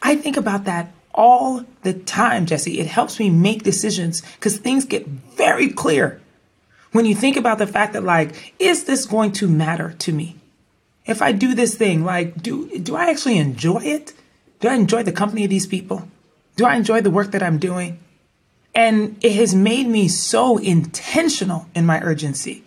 I 0.03 0.17
think 0.17 0.37
about 0.37 0.65
that 0.65 0.91
all 1.15 1.65
the 1.83 1.93
time, 1.93 2.47
Jessi. 2.47 2.79
It 2.79 2.87
helps 2.87 3.19
me 3.19 3.29
make 3.29 3.63
decisions 3.63 4.23
because 4.37 4.57
things 4.57 4.85
get 4.85 5.07
very 5.07 5.69
clear 5.69 6.21
when 6.93 7.05
you 7.05 7.15
think 7.15 7.37
about 7.37 7.59
the 7.59 7.67
fact 7.67 7.93
that, 7.93 8.05
like, 8.05 8.55
is 8.59 8.85
this 8.85 9.05
going 9.05 9.33
to 9.33 9.49
matter 9.49 9.95
to 9.99 10.13
me? 10.13 10.37
If 11.05 11.21
I 11.21 11.33
do 11.33 11.55
this 11.55 11.75
thing, 11.75 12.05
like, 12.05 12.43
do, 12.43 12.79
do 12.79 12.97
I 12.97 13.11
actually 13.11 13.39
enjoy 13.39 13.83
it? 13.83 14.15
Do 14.61 14.69
I 14.69 14.75
enjoy 14.75 15.03
the 15.03 15.13
company 15.13 15.45
of 15.45 15.51
these 15.51 15.67
people? 15.67 16.09
Do 16.57 16.65
I 16.65 16.77
enjoy 16.77 17.01
the 17.03 17.11
work 17.11 17.33
that 17.33 17.43
I'm 17.43 17.59
doing? 17.59 17.99
And 18.79 19.17
it 19.23 19.33
has 19.33 19.55
made 19.55 19.89
me 19.89 20.07
so 20.07 20.57
intentional 20.57 21.67
in 21.75 21.85
my 21.85 22.01
urgency. 22.01 22.63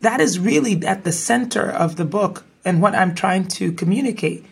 That 0.00 0.20
is 0.20 0.38
really 0.38 0.84
at 0.86 1.04
the 1.04 1.12
center 1.12 1.70
of 1.70 1.96
the 1.96 2.04
book 2.04 2.44
and 2.64 2.80
what 2.80 2.94
I'm 2.94 3.14
trying 3.14 3.48
to 3.48 3.72
communicate 3.72 4.44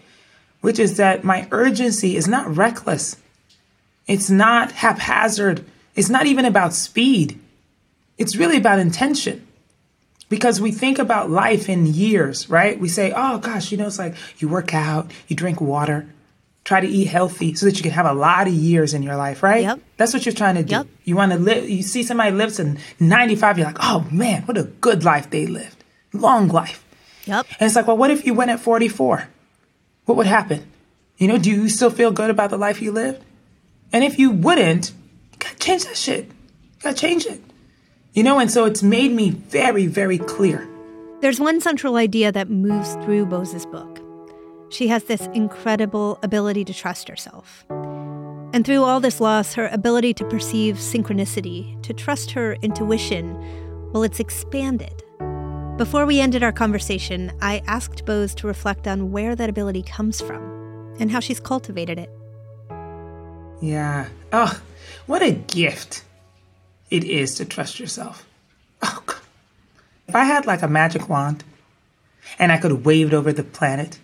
which 0.62 0.78
is 0.78 0.96
that 0.96 1.24
my 1.24 1.46
urgency 1.50 2.16
is 2.16 2.26
not 2.26 2.56
reckless. 2.56 3.16
It's 4.06 4.30
not 4.30 4.72
haphazard. 4.72 5.66
It's 5.94 6.08
not 6.08 6.26
even 6.26 6.46
about 6.46 6.72
speed. 6.72 7.38
It's 8.16 8.36
really 8.36 8.56
about 8.56 8.78
intention. 8.78 9.46
Because 10.28 10.60
we 10.60 10.72
think 10.72 10.98
about 10.98 11.30
life 11.30 11.68
in 11.68 11.84
years, 11.84 12.48
right? 12.48 12.78
We 12.78 12.88
say, 12.88 13.12
oh 13.14 13.38
gosh, 13.38 13.70
you 13.70 13.76
know, 13.76 13.88
it's 13.88 13.98
like 13.98 14.14
you 14.38 14.48
work 14.48 14.72
out, 14.72 15.10
you 15.28 15.36
drink 15.36 15.60
water, 15.60 16.08
try 16.64 16.80
to 16.80 16.86
eat 16.86 17.06
healthy 17.06 17.54
so 17.54 17.66
that 17.66 17.76
you 17.76 17.82
can 17.82 17.90
have 17.90 18.06
a 18.06 18.12
lot 18.12 18.46
of 18.46 18.54
years 18.54 18.94
in 18.94 19.02
your 19.02 19.16
life, 19.16 19.42
right? 19.42 19.62
Yep. 19.62 19.80
That's 19.96 20.12
what 20.12 20.24
you're 20.24 20.34
trying 20.34 20.54
to 20.54 20.62
do. 20.62 20.76
Yep. 20.76 20.86
You 21.04 21.16
want 21.16 21.32
to 21.32 21.38
live, 21.38 21.68
you 21.68 21.82
see 21.82 22.02
somebody 22.02 22.30
lives 22.30 22.56
to 22.56 22.76
95, 23.00 23.58
you're 23.58 23.66
like, 23.66 23.78
oh 23.80 24.06
man, 24.10 24.42
what 24.42 24.56
a 24.56 24.64
good 24.64 25.04
life 25.04 25.30
they 25.30 25.46
lived. 25.46 25.82
Long 26.12 26.48
life. 26.48 26.84
Yep. 27.24 27.46
And 27.58 27.66
it's 27.66 27.76
like, 27.76 27.86
well, 27.86 27.96
what 27.96 28.10
if 28.10 28.24
you 28.26 28.34
went 28.34 28.50
at 28.50 28.60
44? 28.60 29.28
what 30.04 30.16
would 30.16 30.26
happen? 30.26 30.66
You 31.18 31.28
know, 31.28 31.38
do 31.38 31.50
you 31.50 31.68
still 31.68 31.90
feel 31.90 32.10
good 32.10 32.30
about 32.30 32.50
the 32.50 32.56
life 32.56 32.82
you 32.82 32.92
lived? 32.92 33.22
And 33.92 34.02
if 34.02 34.18
you 34.18 34.30
wouldn't, 34.30 34.90
you 34.90 35.38
gotta 35.38 35.56
change 35.56 35.84
that 35.84 35.96
shit. 35.96 36.26
You 36.26 36.80
gotta 36.82 36.96
change 36.96 37.26
it. 37.26 37.40
You 38.12 38.22
know, 38.22 38.38
and 38.38 38.50
so 38.50 38.64
it's 38.64 38.82
made 38.82 39.12
me 39.12 39.30
very, 39.30 39.86
very 39.86 40.18
clear. 40.18 40.68
There's 41.20 41.38
one 41.38 41.60
central 41.60 41.96
idea 41.96 42.32
that 42.32 42.50
moves 42.50 42.94
through 42.96 43.26
Boz's 43.26 43.64
book. 43.66 43.91
She 44.72 44.88
has 44.88 45.04
this 45.04 45.28
incredible 45.34 46.18
ability 46.22 46.64
to 46.64 46.72
trust 46.72 47.06
herself. 47.06 47.66
And 47.68 48.64
through 48.64 48.82
all 48.84 49.00
this 49.00 49.20
loss, 49.20 49.52
her 49.52 49.68
ability 49.68 50.14
to 50.14 50.24
perceive 50.24 50.76
synchronicity, 50.76 51.80
to 51.82 51.92
trust 51.92 52.30
her 52.30 52.54
intuition, 52.62 53.36
well, 53.92 54.02
it's 54.02 54.18
expanded. 54.18 55.02
Before 55.76 56.06
we 56.06 56.20
ended 56.20 56.42
our 56.42 56.52
conversation, 56.52 57.32
I 57.42 57.62
asked 57.66 58.06
Boz 58.06 58.34
to 58.36 58.46
reflect 58.46 58.88
on 58.88 59.12
where 59.12 59.36
that 59.36 59.50
ability 59.50 59.82
comes 59.82 60.22
from 60.22 60.96
and 60.98 61.10
how 61.10 61.20
she's 61.20 61.38
cultivated 61.38 61.98
it. 61.98 62.10
Yeah. 63.60 64.08
Oh, 64.32 64.58
what 65.04 65.20
a 65.22 65.32
gift 65.32 66.02
it 66.88 67.04
is 67.04 67.34
to 67.34 67.44
trust 67.44 67.78
yourself. 67.78 68.26
Oh, 68.82 69.02
God. 69.04 69.20
If 70.08 70.16
I 70.16 70.24
had 70.24 70.46
like 70.46 70.62
a 70.62 70.68
magic 70.68 71.10
wand 71.10 71.44
and 72.38 72.50
I 72.50 72.56
could 72.56 72.86
wave 72.86 73.08
it 73.08 73.14
over 73.14 73.34
the 73.34 73.44
planet, 73.44 73.98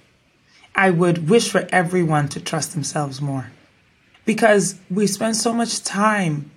I 0.79 0.91
would 0.91 1.29
wish 1.29 1.51
for 1.51 1.67
everyone 1.73 2.29
to 2.29 2.41
trust 2.41 2.73
themselves 2.73 3.21
more. 3.21 3.51
Because 4.25 4.79
we 4.89 5.09
spend 5.09 5.35
so 5.35 5.53
much 5.53 5.83
time 5.83 6.53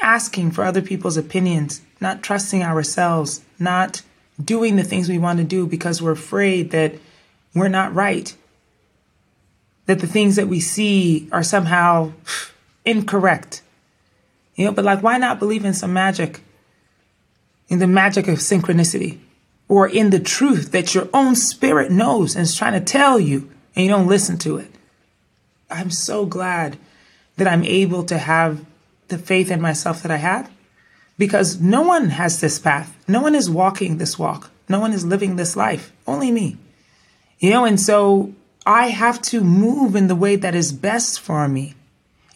asking 0.00 0.50
for 0.50 0.64
other 0.64 0.82
people's 0.82 1.16
opinions, 1.16 1.80
not 2.00 2.20
trusting 2.20 2.64
ourselves, 2.64 3.42
not 3.60 4.02
doing 4.44 4.74
the 4.74 4.82
things 4.82 5.08
we 5.08 5.18
want 5.18 5.38
to 5.38 5.44
do 5.44 5.68
because 5.68 6.02
we're 6.02 6.10
afraid 6.10 6.72
that 6.72 6.94
we're 7.54 7.68
not 7.68 7.94
right, 7.94 8.36
that 9.86 10.00
the 10.00 10.08
things 10.08 10.34
that 10.34 10.48
we 10.48 10.58
see 10.58 11.28
are 11.30 11.44
somehow 11.44 12.12
incorrect. 12.84 13.62
You 14.56 14.64
know, 14.64 14.72
but 14.72 14.84
like, 14.84 15.00
why 15.00 15.16
not 15.16 15.38
believe 15.38 15.64
in 15.64 15.74
some 15.74 15.92
magic? 15.92 16.40
In 17.68 17.78
the 17.78 17.86
magic 17.86 18.26
of 18.26 18.38
synchronicity 18.38 19.20
or 19.68 19.88
in 19.88 20.10
the 20.10 20.20
truth 20.20 20.72
that 20.72 20.94
your 20.94 21.08
own 21.12 21.36
spirit 21.36 21.90
knows 21.90 22.34
and 22.34 22.42
is 22.42 22.56
trying 22.56 22.78
to 22.78 22.80
tell 22.80 23.18
you 23.18 23.50
and 23.74 23.84
you 23.84 23.90
don't 23.90 24.06
listen 24.06 24.38
to 24.38 24.56
it. 24.58 24.70
I'm 25.70 25.90
so 25.90 26.26
glad 26.26 26.78
that 27.36 27.48
I'm 27.48 27.64
able 27.64 28.04
to 28.04 28.18
have 28.18 28.64
the 29.08 29.18
faith 29.18 29.50
in 29.50 29.60
myself 29.60 30.02
that 30.02 30.12
I 30.12 30.16
have 30.16 30.50
because 31.18 31.60
no 31.60 31.82
one 31.82 32.10
has 32.10 32.40
this 32.40 32.58
path. 32.58 32.96
No 33.08 33.20
one 33.22 33.34
is 33.34 33.50
walking 33.50 33.98
this 33.98 34.18
walk. 34.18 34.50
No 34.68 34.80
one 34.80 34.92
is 34.92 35.04
living 35.04 35.36
this 35.36 35.56
life. 35.56 35.92
Only 36.06 36.30
me. 36.30 36.56
You 37.38 37.50
know, 37.50 37.64
and 37.64 37.80
so 37.80 38.32
I 38.66 38.88
have 38.88 39.20
to 39.22 39.42
move 39.42 39.96
in 39.96 40.08
the 40.08 40.14
way 40.14 40.36
that 40.36 40.54
is 40.54 40.72
best 40.72 41.20
for 41.20 41.48
me. 41.48 41.74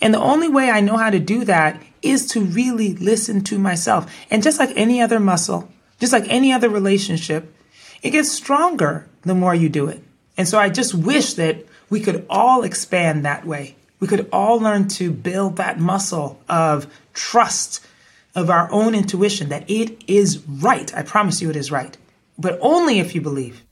And 0.00 0.14
the 0.14 0.20
only 0.20 0.48
way 0.48 0.70
I 0.70 0.80
know 0.80 0.96
how 0.96 1.10
to 1.10 1.18
do 1.18 1.44
that 1.44 1.80
is 2.02 2.26
to 2.28 2.40
really 2.40 2.94
listen 2.94 3.42
to 3.44 3.58
myself. 3.58 4.12
And 4.30 4.42
just 4.42 4.58
like 4.58 4.70
any 4.76 5.00
other 5.00 5.18
muscle, 5.18 5.68
just 5.98 6.12
like 6.12 6.24
any 6.28 6.52
other 6.52 6.68
relationship, 6.68 7.54
it 8.02 8.10
gets 8.10 8.30
stronger 8.30 9.08
the 9.22 9.34
more 9.34 9.54
you 9.54 9.68
do 9.68 9.88
it. 9.88 10.02
And 10.36 10.46
so 10.46 10.58
I 10.58 10.68
just 10.68 10.94
wish 10.94 11.34
that 11.34 11.64
we 11.90 12.00
could 12.00 12.24
all 12.30 12.62
expand 12.62 13.24
that 13.24 13.44
way. 13.44 13.76
We 14.00 14.06
could 14.06 14.28
all 14.32 14.60
learn 14.60 14.88
to 14.88 15.10
build 15.10 15.56
that 15.56 15.80
muscle 15.80 16.40
of 16.48 16.86
trust 17.12 17.84
of 18.34 18.50
our 18.50 18.70
own 18.70 18.94
intuition 18.94 19.48
that 19.48 19.68
it 19.68 20.04
is 20.06 20.38
right. 20.46 20.94
I 20.94 21.02
promise 21.02 21.42
you 21.42 21.50
it 21.50 21.56
is 21.56 21.72
right. 21.72 21.96
But 22.38 22.58
only 22.60 23.00
if 23.00 23.14
you 23.14 23.20
believe. 23.20 23.64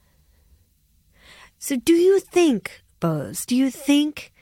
So, 1.57 1.77
do 1.77 1.93
you 1.93 2.19
think, 2.19 2.83
Boz, 2.99 3.45
do 3.45 3.55
you 3.55 3.71
think 3.71 4.33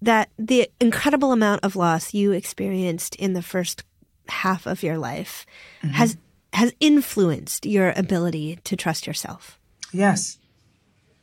that 0.00 0.30
the 0.38 0.70
incredible 0.80 1.32
amount 1.32 1.64
of 1.64 1.74
loss 1.74 2.14
you 2.14 2.30
experienced 2.32 3.16
in 3.16 3.32
the 3.32 3.42
first 3.42 3.82
half 4.28 4.66
of 4.66 4.82
your 4.82 4.96
life 4.96 5.44
mm-hmm. 5.82 5.94
has 5.94 6.16
has 6.52 6.72
influenced 6.80 7.66
your 7.66 7.92
ability 7.96 8.58
to 8.64 8.76
trust 8.76 9.06
yourself? 9.06 9.58
Yes. 9.92 10.38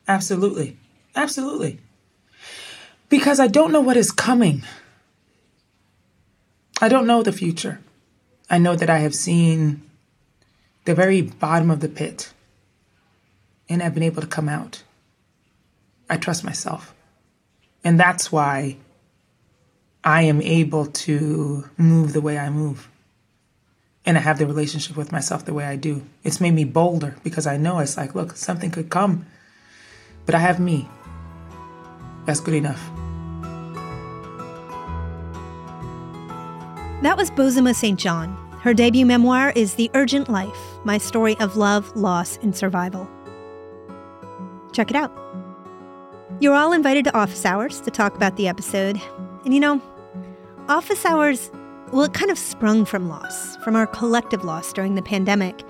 Absolutely. 0.07 0.77
Absolutely. 1.15 1.79
Because 3.09 3.39
I 3.39 3.47
don't 3.47 3.71
know 3.71 3.81
what 3.81 3.97
is 3.97 4.11
coming. 4.11 4.63
I 6.81 6.89
don't 6.89 7.07
know 7.07 7.23
the 7.23 7.31
future. 7.31 7.79
I 8.49 8.57
know 8.57 8.75
that 8.75 8.89
I 8.89 8.99
have 8.99 9.15
seen 9.15 9.81
the 10.85 10.93
very 10.93 11.21
bottom 11.21 11.71
of 11.71 11.79
the 11.79 11.89
pit 11.89 12.33
and 13.67 13.81
I've 13.81 13.93
been 13.93 14.03
able 14.03 14.21
to 14.21 14.27
come 14.27 14.49
out. 14.49 14.83
I 16.09 16.17
trust 16.17 16.43
myself. 16.43 16.93
And 17.83 17.99
that's 17.99 18.31
why 18.31 18.77
I 20.03 20.23
am 20.23 20.41
able 20.41 20.85
to 20.85 21.69
move 21.77 22.13
the 22.13 22.21
way 22.21 22.37
I 22.37 22.49
move. 22.49 22.89
And 24.05 24.17
I 24.17 24.21
have 24.21 24.37
the 24.37 24.45
relationship 24.45 24.95
with 24.95 25.11
myself 25.11 25.45
the 25.45 25.53
way 25.53 25.65
I 25.65 25.75
do. 25.75 26.03
It's 26.23 26.39
made 26.39 26.53
me 26.53 26.63
bolder 26.63 27.15
because 27.23 27.47
I 27.47 27.57
know 27.57 27.79
it's 27.79 27.97
like, 27.97 28.13
look, 28.13 28.35
something 28.35 28.69
could 28.69 28.89
come, 28.89 29.25
but 30.25 30.35
I 30.35 30.39
have 30.39 30.59
me. 30.59 30.87
That's 32.25 32.39
good 32.39 32.53
enough. 32.53 32.81
That 37.01 37.17
was 37.17 37.29
Bozoma 37.31 37.75
Saint 37.75 37.99
John. 37.99 38.35
Her 38.61 38.73
debut 38.73 39.05
memoir 39.05 39.51
is 39.55 39.75
The 39.75 39.91
Urgent 39.93 40.27
Life 40.29 40.57
My 40.83 40.97
Story 40.97 41.35
of 41.39 41.55
Love, 41.55 41.95
Loss, 41.95 42.37
and 42.41 42.55
Survival. 42.55 43.07
check 44.73 44.89
it 44.89 44.95
out. 44.95 45.11
You're 46.39 46.55
all 46.55 46.73
invited 46.73 47.05
to 47.05 47.15
office 47.15 47.45
hours 47.45 47.79
to 47.81 47.91
talk 47.91 48.15
about 48.15 48.35
the 48.37 48.47
episode. 48.47 48.99
And 49.45 49.53
you 49.53 49.59
know, 49.59 49.81
office 50.67 51.05
hours, 51.05 51.49
well, 51.91 52.03
it 52.03 52.13
kind 52.13 52.31
of 52.31 52.37
sprung 52.37 52.83
from 52.83 53.09
loss, 53.09 53.57
from 53.57 53.75
our 53.75 53.87
collective 53.87 54.43
loss 54.43 54.73
during 54.73 54.95
the 54.95 55.01
pandemic. 55.01 55.63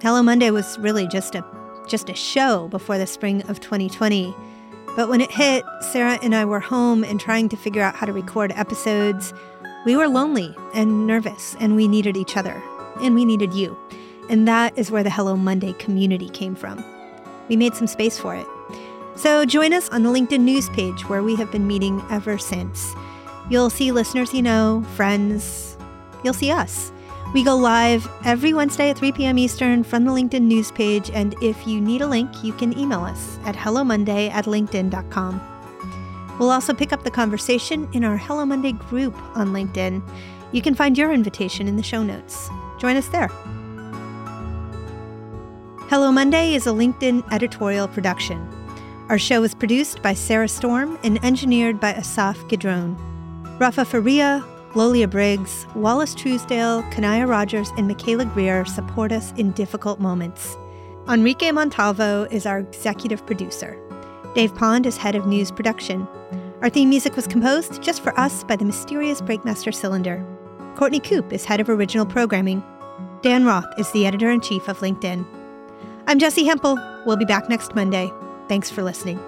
Hello 0.00 0.22
Monday 0.22 0.50
was 0.50 0.78
really 0.78 1.08
just 1.08 1.34
a 1.34 1.44
just 1.88 2.08
a 2.08 2.14
show 2.14 2.66
before 2.68 2.98
the 2.98 3.06
spring 3.06 3.42
of 3.42 3.60
2020. 3.60 4.34
But 4.96 5.08
when 5.08 5.20
it 5.20 5.30
hit, 5.30 5.64
Sarah 5.80 6.18
and 6.22 6.34
I 6.34 6.44
were 6.44 6.60
home 6.60 7.04
and 7.04 7.20
trying 7.20 7.48
to 7.50 7.56
figure 7.56 7.82
out 7.82 7.94
how 7.94 8.06
to 8.06 8.12
record 8.12 8.52
episodes. 8.56 9.32
We 9.84 9.96
were 9.96 10.08
lonely 10.08 10.54
and 10.74 11.06
nervous, 11.06 11.54
and 11.60 11.76
we 11.76 11.86
needed 11.86 12.16
each 12.16 12.36
other, 12.36 12.60
and 13.00 13.14
we 13.14 13.24
needed 13.24 13.54
you. 13.54 13.76
And 14.28 14.48
that 14.48 14.76
is 14.76 14.90
where 14.90 15.04
the 15.04 15.10
Hello 15.10 15.36
Monday 15.36 15.74
community 15.74 16.28
came 16.28 16.56
from. 16.56 16.84
We 17.48 17.56
made 17.56 17.74
some 17.74 17.86
space 17.86 18.18
for 18.18 18.34
it. 18.34 18.46
So 19.14 19.44
join 19.44 19.72
us 19.72 19.88
on 19.90 20.02
the 20.02 20.10
LinkedIn 20.10 20.40
news 20.40 20.68
page 20.70 21.08
where 21.08 21.22
we 21.22 21.36
have 21.36 21.52
been 21.52 21.68
meeting 21.68 22.02
ever 22.10 22.36
since. 22.36 22.94
You'll 23.48 23.70
see 23.70 23.92
listeners 23.92 24.34
you 24.34 24.42
know, 24.42 24.84
friends. 24.94 25.76
You'll 26.24 26.34
see 26.34 26.50
us. 26.50 26.90
We 27.34 27.44
go 27.44 27.56
live 27.56 28.08
every 28.24 28.54
Wednesday 28.54 28.90
at 28.90 28.98
3 28.98 29.12
p.m. 29.12 29.38
Eastern 29.38 29.84
from 29.84 30.04
the 30.04 30.10
LinkedIn 30.10 30.42
news 30.42 30.72
page, 30.72 31.10
and 31.10 31.34
if 31.42 31.66
you 31.66 31.80
need 31.80 32.00
a 32.00 32.06
link, 32.06 32.42
you 32.42 32.52
can 32.52 32.76
email 32.78 33.00
us 33.00 33.38
at 33.44 33.54
hellomonday 33.54 34.30
at 34.30 34.46
linkedin.com. 34.46 35.40
We'll 36.38 36.50
also 36.50 36.74
pick 36.74 36.92
up 36.92 37.02
the 37.02 37.10
conversation 37.10 37.88
in 37.92 38.04
our 38.04 38.16
Hello 38.16 38.44
Monday 38.44 38.72
group 38.72 39.14
on 39.36 39.48
LinkedIn. 39.48 40.02
You 40.52 40.62
can 40.62 40.74
find 40.74 40.96
your 40.96 41.12
invitation 41.12 41.68
in 41.68 41.76
the 41.76 41.82
show 41.82 42.02
notes. 42.02 42.48
Join 42.78 42.96
us 42.96 43.08
there. 43.08 43.28
Hello 45.88 46.10
Monday 46.10 46.54
is 46.54 46.66
a 46.66 46.70
LinkedIn 46.70 47.32
editorial 47.32 47.86
production. 47.86 48.48
Our 49.08 49.18
show 49.18 49.42
is 49.44 49.54
produced 49.54 50.02
by 50.02 50.14
Sarah 50.14 50.48
Storm 50.48 50.98
and 51.04 51.24
engineered 51.24 51.78
by 51.78 51.94
Asaf 51.94 52.36
Gidron. 52.48 52.96
Rafa 53.58 53.86
Faria, 53.86 54.44
Lolia 54.74 55.08
Briggs, 55.08 55.66
Wallace 55.74 56.14
Truesdale, 56.14 56.82
Kanaya 56.90 57.26
Rogers, 57.26 57.72
and 57.78 57.88
Michaela 57.88 58.26
Greer 58.26 58.66
support 58.66 59.12
us 59.12 59.32
in 59.38 59.52
difficult 59.52 59.98
moments. 59.98 60.58
Enrique 61.08 61.50
Montalvo 61.52 62.24
is 62.24 62.44
our 62.44 62.58
executive 62.58 63.24
producer. 63.24 63.78
Dave 64.34 64.54
Pond 64.54 64.84
is 64.84 64.98
head 64.98 65.14
of 65.14 65.26
news 65.26 65.50
production. 65.50 66.06
Our 66.60 66.68
theme 66.68 66.90
music 66.90 67.16
was 67.16 67.26
composed 67.26 67.82
just 67.82 68.02
for 68.02 68.18
us 68.20 68.44
by 68.44 68.56
the 68.56 68.64
mysterious 68.66 69.22
Breakmaster 69.22 69.74
Cylinder. 69.74 70.22
Courtney 70.74 71.00
Coop 71.00 71.32
is 71.32 71.46
head 71.46 71.60
of 71.60 71.70
original 71.70 72.04
programming. 72.04 72.62
Dan 73.22 73.46
Roth 73.46 73.72
is 73.78 73.90
the 73.92 74.06
editor 74.06 74.30
in 74.30 74.42
chief 74.42 74.68
of 74.68 74.80
LinkedIn. 74.80 75.24
I'm 76.06 76.18
Jessi 76.18 76.44
Hempel. 76.44 76.76
We'll 77.06 77.16
be 77.16 77.24
back 77.24 77.48
next 77.48 77.74
Monday. 77.74 78.12
Thanks 78.48 78.68
for 78.68 78.82
listening. 78.82 79.18